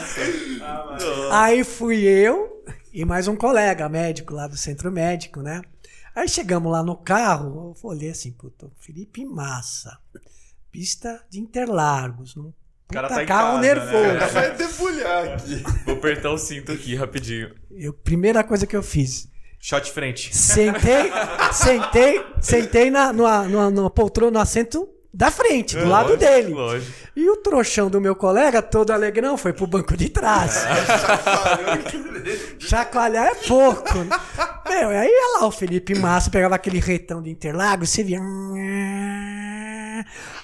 [1.32, 5.60] Aí fui eu e mais um colega médico lá do centro médico, né?
[6.14, 9.96] Aí chegamos lá no carro, eu olhei assim, puta, Felipe Massa,
[10.72, 12.34] pista de Interlagos,
[12.90, 13.74] um cara tá em carro casa, né?
[13.74, 14.32] nervoso.
[14.32, 15.64] Vai debulhar aqui.
[15.84, 17.50] Vou apertar o cinto aqui rapidinho.
[17.70, 19.28] Eu, primeira coisa que eu fiz,
[19.60, 20.34] Shot frente.
[20.36, 21.12] sentei,
[21.52, 26.54] sentei, sentei na, numa, numa, numa poltrona, no assento da frente, do lado Lógico, dele.
[26.54, 26.92] Lógico.
[27.16, 30.64] E o trouxão do meu colega, todo alegrão, foi pro banco de trás.
[32.60, 33.98] Chacoalhar é pouco.
[33.98, 34.18] né?
[34.68, 38.20] Meu, aí ia lá o Felipe Massa, pegava aquele retão de Interlagos, você via.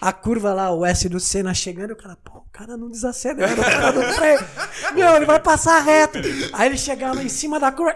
[0.00, 3.52] A curva lá, o S do Senna chegando, o cara, pô, o cara não desacelera,
[3.52, 4.46] o cara não freia.
[4.94, 6.18] Meu, ele vai passar reto.
[6.52, 7.94] Aí ele chegava em cima da curva.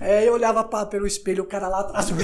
[0.00, 2.06] Aí eu olhava pra- pelo espelho, o cara lá atrás.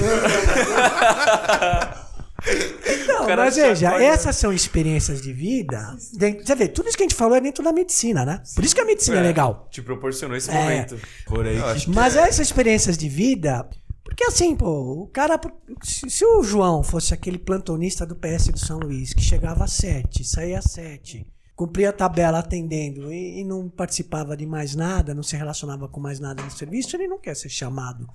[3.06, 5.94] Não, O cara mas veja, essas são experiências de vida.
[5.96, 8.42] Você vê, tudo isso que a gente falou é dentro da medicina, né?
[8.54, 9.68] Por isso que a medicina é, legal.
[9.70, 10.54] Te proporcionou esse É.
[10.54, 10.98] momento.
[11.26, 11.56] Por aí.
[11.86, 12.22] Mas é.
[12.22, 13.68] essas experiências de vida.
[14.04, 15.40] Porque assim, pô, o cara.
[15.82, 19.72] Se, se o João fosse aquele plantonista do PS do São Luís, que chegava às
[19.72, 25.14] sete, saía às sete, cumpria a tabela atendendo e, e não participava de mais nada,
[25.14, 28.06] não se relacionava com mais nada no serviço, ele não quer ser chamado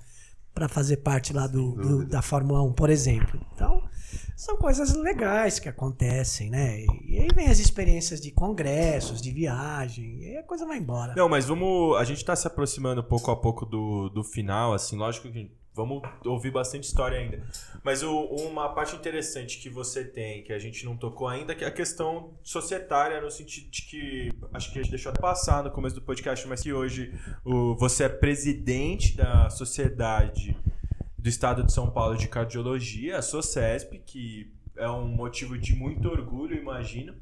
[0.54, 3.40] para fazer parte lá do, do- da Fórmula 1, por exemplo.
[3.54, 3.80] Então,
[4.36, 6.80] são coisas legais que acontecem, né?
[7.06, 11.14] E aí vem as experiências de congressos, de viagem, e aí a coisa vai embora.
[11.16, 11.96] Não, mas vamos.
[11.96, 15.48] A gente tá se aproximando pouco a pouco do, do final, assim, lógico que
[15.78, 17.42] vamos ouvir bastante história ainda.
[17.84, 21.64] Mas o- uma parte interessante que você tem, que a gente não tocou ainda, que
[21.64, 24.28] é a questão societária, no sentido de que.
[24.52, 27.14] Acho que a gente deixou passar no começo do podcast, mas que hoje
[27.44, 30.56] o, você é presidente da sociedade
[31.16, 36.08] do estado de São Paulo de Cardiologia, a SOCESP, que é um motivo de muito
[36.08, 37.14] orgulho, imagino.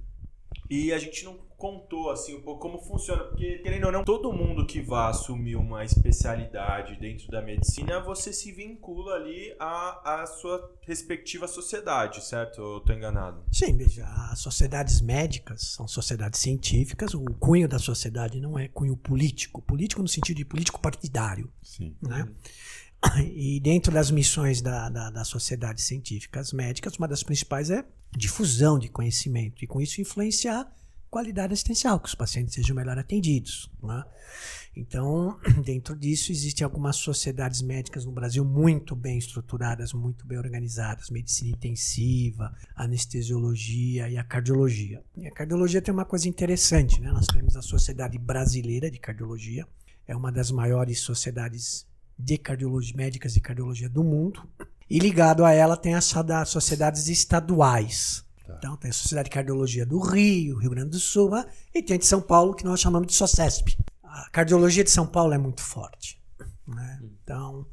[0.68, 4.32] E a gente não contou assim um pouco como funciona, porque querendo ou não, todo
[4.32, 10.26] mundo que vá assumir uma especialidade dentro da medicina, você se vincula ali à, à
[10.26, 12.60] sua respectiva sociedade, certo?
[12.60, 13.42] Ou eu tô enganado?
[13.50, 18.96] Sim, veja, as sociedades médicas são sociedades científicas, o cunho da sociedade não é cunho
[18.96, 21.96] político, político no sentido de político partidário, Sim.
[22.02, 22.28] né?
[23.34, 28.78] E dentro das missões da, da, das sociedades científicas médicas, uma das principais é difusão
[28.78, 30.66] de conhecimento e com isso influenciar
[31.10, 33.70] qualidade assistencial, que os pacientes sejam melhor atendidos.
[33.82, 34.04] Né?
[34.74, 41.10] Então, dentro disso, existem algumas sociedades médicas no Brasil muito bem estruturadas, muito bem organizadas,
[41.10, 45.02] medicina intensiva, anestesiologia e a cardiologia.
[45.16, 47.10] E a cardiologia tem uma coisa interessante, né?
[47.10, 49.66] Nós temos a Sociedade Brasileira de Cardiologia,
[50.06, 51.86] é uma das maiores sociedades
[52.18, 54.48] de cardiologia médicas de cardiologia do mundo.
[54.88, 56.14] E ligado a ela tem as
[56.46, 58.24] sociedades estaduais.
[58.58, 61.44] Então tem a Sociedade de Cardiologia do Rio, Rio Grande do Sul, né?
[61.74, 63.78] e tem a de São Paulo, que nós chamamos de SOCESP.
[64.02, 66.20] A cardiologia de São Paulo é muito forte.
[66.66, 67.00] Né?
[67.02, 67.66] Então,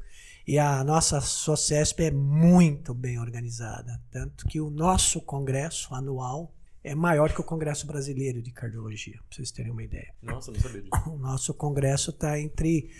[0.46, 4.00] e a nossa SOCESP é muito bem organizada.
[4.10, 6.52] Tanto que o nosso congresso anual
[6.82, 10.12] é maior que o Congresso Brasileiro de Cardiologia, para vocês terem uma ideia.
[10.20, 11.10] Nossa, não sabia disso.
[11.10, 12.90] O nosso congresso está entre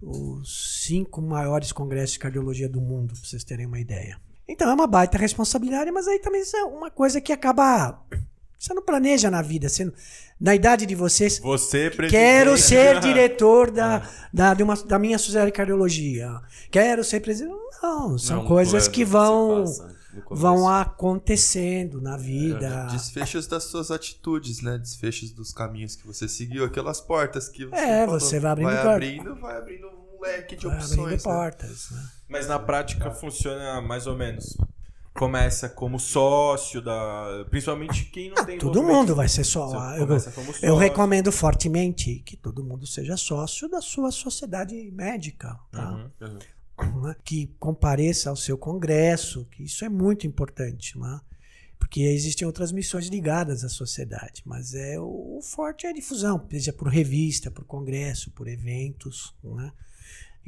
[0.00, 4.18] os cinco maiores congressos de cardiologia do mundo, para vocês terem uma ideia.
[4.48, 8.00] Então é uma baita responsabilidade, mas aí também isso é uma coisa que acaba.
[8.58, 9.68] Você não planeja na vida.
[9.68, 9.92] Você não-
[10.40, 12.10] na idade de vocês, Você, presidente.
[12.12, 16.40] Quero ser diretor da, da, de uma, da minha sociedade de cardiologia.
[16.70, 17.54] Quero ser presidente.
[17.82, 19.64] Não, são Não é coisas plano que vão,
[20.30, 22.86] vão acontecendo na vida.
[22.90, 24.78] Desfechos das suas atitudes, né?
[24.78, 28.20] Desfechos dos caminhos que você seguiu, aquelas portas que você É, falou.
[28.20, 28.90] você vai abrindo vai porta.
[28.92, 30.98] abrindo, vai abrindo um leque de Vai opções.
[31.00, 31.22] abrindo né?
[31.22, 31.90] portas.
[31.90, 32.02] né?
[32.28, 34.56] Mas na prática funciona mais ou menos.
[35.14, 37.44] Começa como sócio da.
[37.50, 38.58] Principalmente quem não tem.
[38.58, 39.96] Todo mundo vai ser só.
[39.96, 40.06] Eu,
[40.62, 45.58] eu recomendo fortemente que todo mundo seja sócio da sua sociedade médica.
[45.72, 46.10] Tá?
[46.20, 46.38] Uhum.
[46.80, 47.00] Uhum.
[47.02, 51.20] né, que compareça ao seu congresso, que isso é muito importante, né?
[51.78, 56.44] porque existem outras missões ligadas à sociedade, mas é o, o forte é a difusão,
[56.50, 59.72] seja por revista, por congresso, por eventos, né?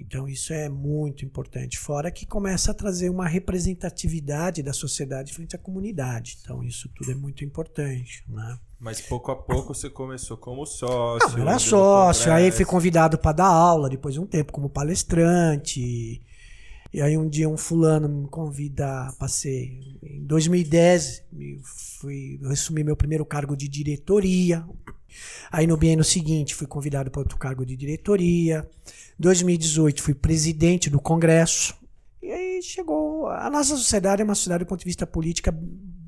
[0.01, 1.79] Então isso é muito importante.
[1.79, 6.39] Fora que começa a trazer uma representatividade da sociedade frente à comunidade.
[6.41, 8.59] Então isso tudo é muito importante, né?
[8.79, 11.29] Mas pouco a pouco você começou como sócio.
[11.33, 14.71] Não, eu era sócio, aí fui convidado para dar aula depois de um tempo como
[14.71, 16.23] palestrante.
[16.93, 19.71] E aí um dia um fulano me convida para ser.
[20.03, 21.61] Em 2010, eu
[22.01, 24.65] fui, eu assumi meu primeiro cargo de diretoria.
[25.51, 28.69] Aí no biênio seguinte fui convidado para outro cargo de diretoria.
[29.19, 31.75] 2018 fui presidente do congresso.
[32.23, 33.29] E aí chegou.
[33.29, 35.53] A nossa sociedade é uma sociedade do ponto de vista política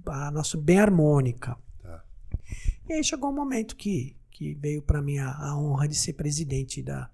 [0.06, 1.56] a nossa, bem harmônica.
[1.82, 2.04] Tá.
[2.88, 6.14] E aí chegou um momento que, que veio para mim a, a honra de ser
[6.14, 7.08] presidente da,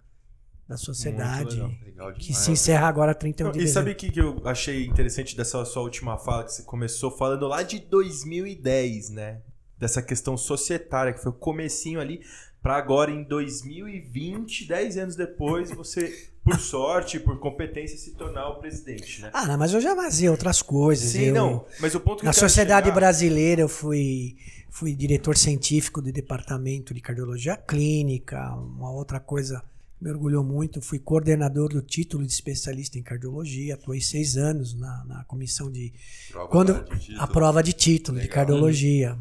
[0.68, 1.72] da sociedade, legal.
[1.84, 5.36] Legal que se encerra agora 31 de E sabe o que, que eu achei interessante
[5.36, 9.40] dessa sua última fala que você começou falando lá de 2010, né?
[9.78, 12.20] Dessa questão societária, que foi o comecinho ali,
[12.60, 18.56] pra agora em 2020, 10 anos depois, você, por sorte, por competência, se tornar o
[18.58, 19.30] presidente, né?
[19.32, 21.10] Ah, não, mas eu já fazia outras coisas.
[21.12, 21.66] Sim, eu, não.
[21.80, 24.36] Mas o ponto que Na sociedade chegar- brasileira eu fui,
[24.70, 28.52] fui diretor científico do departamento de cardiologia clínica.
[28.56, 29.62] Uma outra coisa
[30.00, 33.74] me orgulhou muito, fui coordenador do título de especialista em cardiologia.
[33.74, 35.92] Atuei seis anos na, na comissão de
[36.30, 37.20] Prova quando de título.
[37.22, 38.34] a prova de título de Legal.
[38.34, 39.18] cardiologia.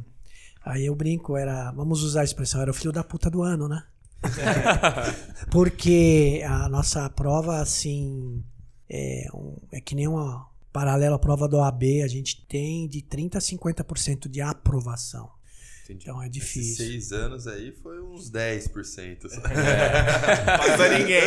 [0.70, 3.68] Aí eu brinco, era, vamos usar a expressão, era o filho da puta do ano,
[3.68, 3.84] né?
[5.52, 8.44] Porque a nossa prova, assim,
[8.90, 13.02] é, um- é que nem uma paralela à prova do OAB, a gente tem de
[13.02, 15.30] 30% a 50% de aprovação.
[15.88, 16.04] Entendi.
[16.04, 16.86] Então é Esses difícil.
[16.86, 19.22] seis anos aí foi uns 10%.
[19.30, 19.42] só.
[19.42, 21.22] Mas pra ninguém.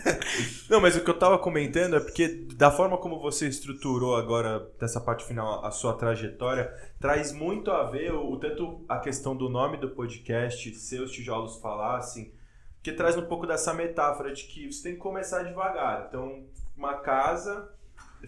[0.70, 4.70] Não, mas o que eu tava comentando é porque da forma como você estruturou agora,
[4.78, 9.36] dessa parte final, a sua trajetória, traz muito a ver o, o tanto a questão
[9.36, 12.32] do nome do podcast, seus tijolos falassem,
[12.82, 16.06] que traz um pouco dessa metáfora de que você tem que começar devagar.
[16.08, 16.44] Então,
[16.76, 17.68] uma casa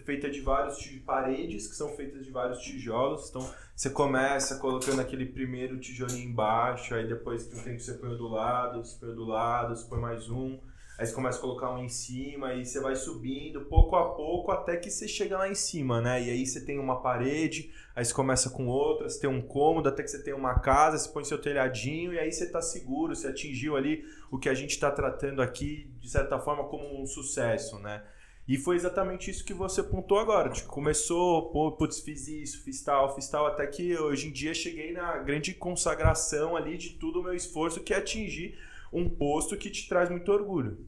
[0.01, 3.29] feita de vários paredes que são feitas de vários tijolos.
[3.29, 8.15] Então, você começa colocando aquele primeiro tijolinho embaixo, aí depois tem um tempo você põe
[8.15, 10.59] do lado, você põe do lado, você põe mais um.
[10.97, 14.51] Aí você começa a colocar um em cima e você vai subindo pouco a pouco
[14.51, 16.21] até que você chega lá em cima, né?
[16.21, 19.89] E aí você tem uma parede, aí você começa com outra, você tem um cômodo,
[19.89, 23.15] até que você tem uma casa, você põe seu telhadinho e aí você tá seguro,
[23.15, 27.07] você atingiu ali o que a gente tá tratando aqui, de certa forma, como um
[27.07, 28.03] sucesso, né?
[28.47, 30.49] E foi exatamente isso que você pontuou agora.
[30.49, 34.53] Tipo, começou, pô, putz, fiz isso, fiz tal, fiz tal, até que hoje em dia
[34.53, 38.57] cheguei na grande consagração ali de todo o meu esforço, que é atingir
[38.91, 40.85] um posto que te traz muito orgulho.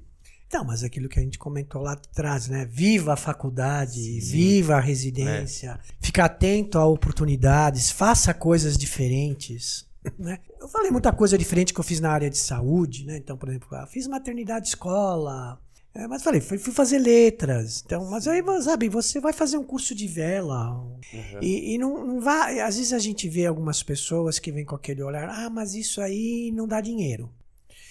[0.48, 2.66] Então, mas aquilo que a gente comentou lá atrás, né?
[2.66, 9.86] Viva a faculdade, viva a residência, fica atento a oportunidades, faça coisas diferentes.
[10.20, 10.38] Né?
[10.62, 13.18] Eu falei muita coisa diferente que eu fiz na área de saúde, né?
[13.18, 15.60] Então, por exemplo, fiz maternidade escola,
[15.96, 17.82] é, mas falei, fui, fui fazer letras.
[17.86, 20.72] Então, mas aí, sabe, você vai fazer um curso de vela.
[20.74, 21.40] Uhum.
[21.42, 22.60] E, e não, não vai.
[22.60, 26.02] Às vezes a gente vê algumas pessoas que vêm com aquele olhar, ah, mas isso
[26.02, 27.32] aí não dá dinheiro.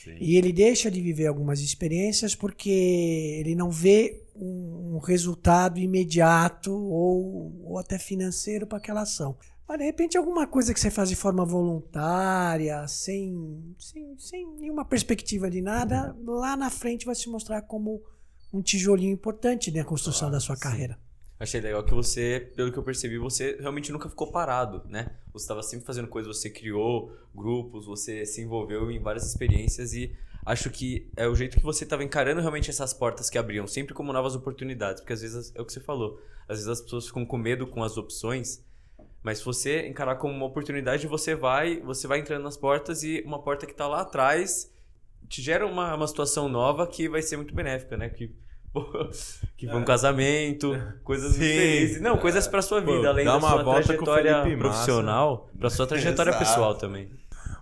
[0.04, 0.16] Sim.
[0.20, 2.68] E ele deixa de viver algumas experiências porque
[3.40, 9.34] ele não vê um, um resultado imediato ou, ou até financeiro para aquela ação.
[9.66, 14.84] Mas de repente alguma coisa que você faz de forma voluntária, sem, sem, sem nenhuma
[14.84, 18.02] perspectiva de nada, lá na frente vai se mostrar como
[18.52, 20.98] um tijolinho importante na construção da sua carreira.
[21.40, 25.10] Achei legal que você, pelo que eu percebi, você realmente nunca ficou parado, né?
[25.32, 30.14] Você estava sempre fazendo coisas, você criou grupos, você se envolveu em várias experiências e
[30.46, 33.94] acho que é o jeito que você estava encarando realmente essas portas que abriam, sempre
[33.94, 37.08] como novas oportunidades, porque às vezes é o que você falou, às vezes as pessoas
[37.08, 38.64] ficam com medo com as opções,
[39.24, 43.22] mas se você encarar como uma oportunidade, você vai, você vai entrando nas portas e
[43.26, 44.70] uma porta que está lá atrás
[45.26, 48.10] te gera uma, uma situação nova que vai ser muito benéfica, né?
[48.10, 48.30] Que
[49.56, 50.72] que foi um casamento,
[51.02, 51.40] coisas Sim.
[51.40, 52.00] diferentes.
[52.00, 55.48] Não, coisas pra sua vida, Pô, além da uma sua volta com o trajetória profissional,
[55.58, 57.08] pra sua trajetória pessoal também.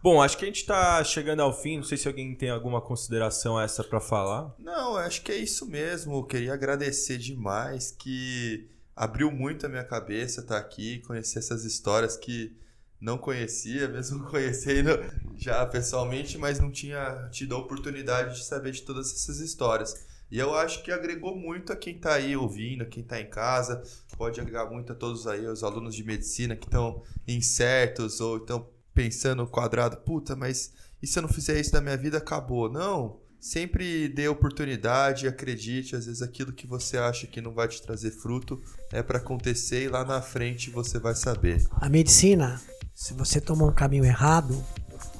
[0.03, 1.77] Bom, acho que a gente tá chegando ao fim.
[1.77, 4.53] Não sei se alguém tem alguma consideração essa pra falar.
[4.59, 6.17] Não, acho que é isso mesmo.
[6.17, 8.69] Eu queria agradecer demais que
[9.03, 12.57] abriu muito a minha cabeça estar aqui, conhecer essas histórias que
[13.01, 14.91] não conhecia, mesmo conhecendo
[15.35, 20.07] já pessoalmente, mas não tinha tido a oportunidade de saber de todas essas histórias.
[20.31, 23.83] E eu acho que agregou muito a quem está aí ouvindo, quem está em casa,
[24.17, 28.71] pode agregar muito a todos aí, os alunos de medicina que estão incertos ou estão
[28.95, 30.73] pensando quadrado, puta, mas
[31.03, 32.71] e se eu não fizer isso na minha vida, acabou?
[32.71, 37.83] Não, sempre dê oportunidade, acredite, às vezes aquilo que você acha que não vai te
[37.83, 38.63] trazer fruto
[38.93, 41.67] é para acontecer e lá na frente você vai saber.
[41.73, 42.63] A medicina,
[42.95, 44.65] se você tomar um caminho errado,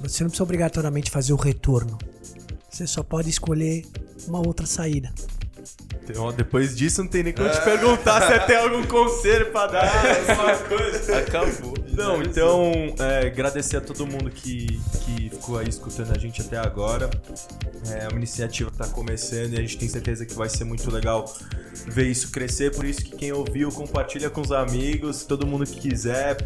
[0.01, 1.99] você não precisa obrigatoriamente fazer o retorno.
[2.71, 3.85] Você só pode escolher
[4.29, 5.13] uma outra saída.
[6.03, 9.91] Então, depois disso, não tem nem como te perguntar se tem algum conselho pra dar,
[10.29, 11.19] alguma coisa.
[11.19, 11.75] Acabou.
[11.93, 16.59] Não, então, é, agradecer a todo mundo que, que ficou aí escutando a gente até
[16.59, 17.11] agora.
[17.91, 20.91] É uma iniciativa que tá começando e a gente tem certeza que vai ser muito
[20.91, 21.33] legal
[21.87, 22.75] ver isso crescer.
[22.75, 25.25] Por isso que quem ouviu, compartilha com os amigos.
[25.25, 26.37] Todo mundo que quiser,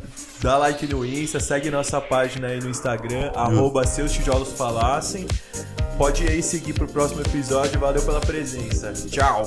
[0.40, 5.26] dá like no Insta, segue nossa página aí no Instagram, arroba seus tijolos falassem.
[5.96, 7.80] Pode ir aí seguir pro próximo episódio.
[7.80, 8.92] Valeu pela presença.
[9.10, 9.46] Tchau!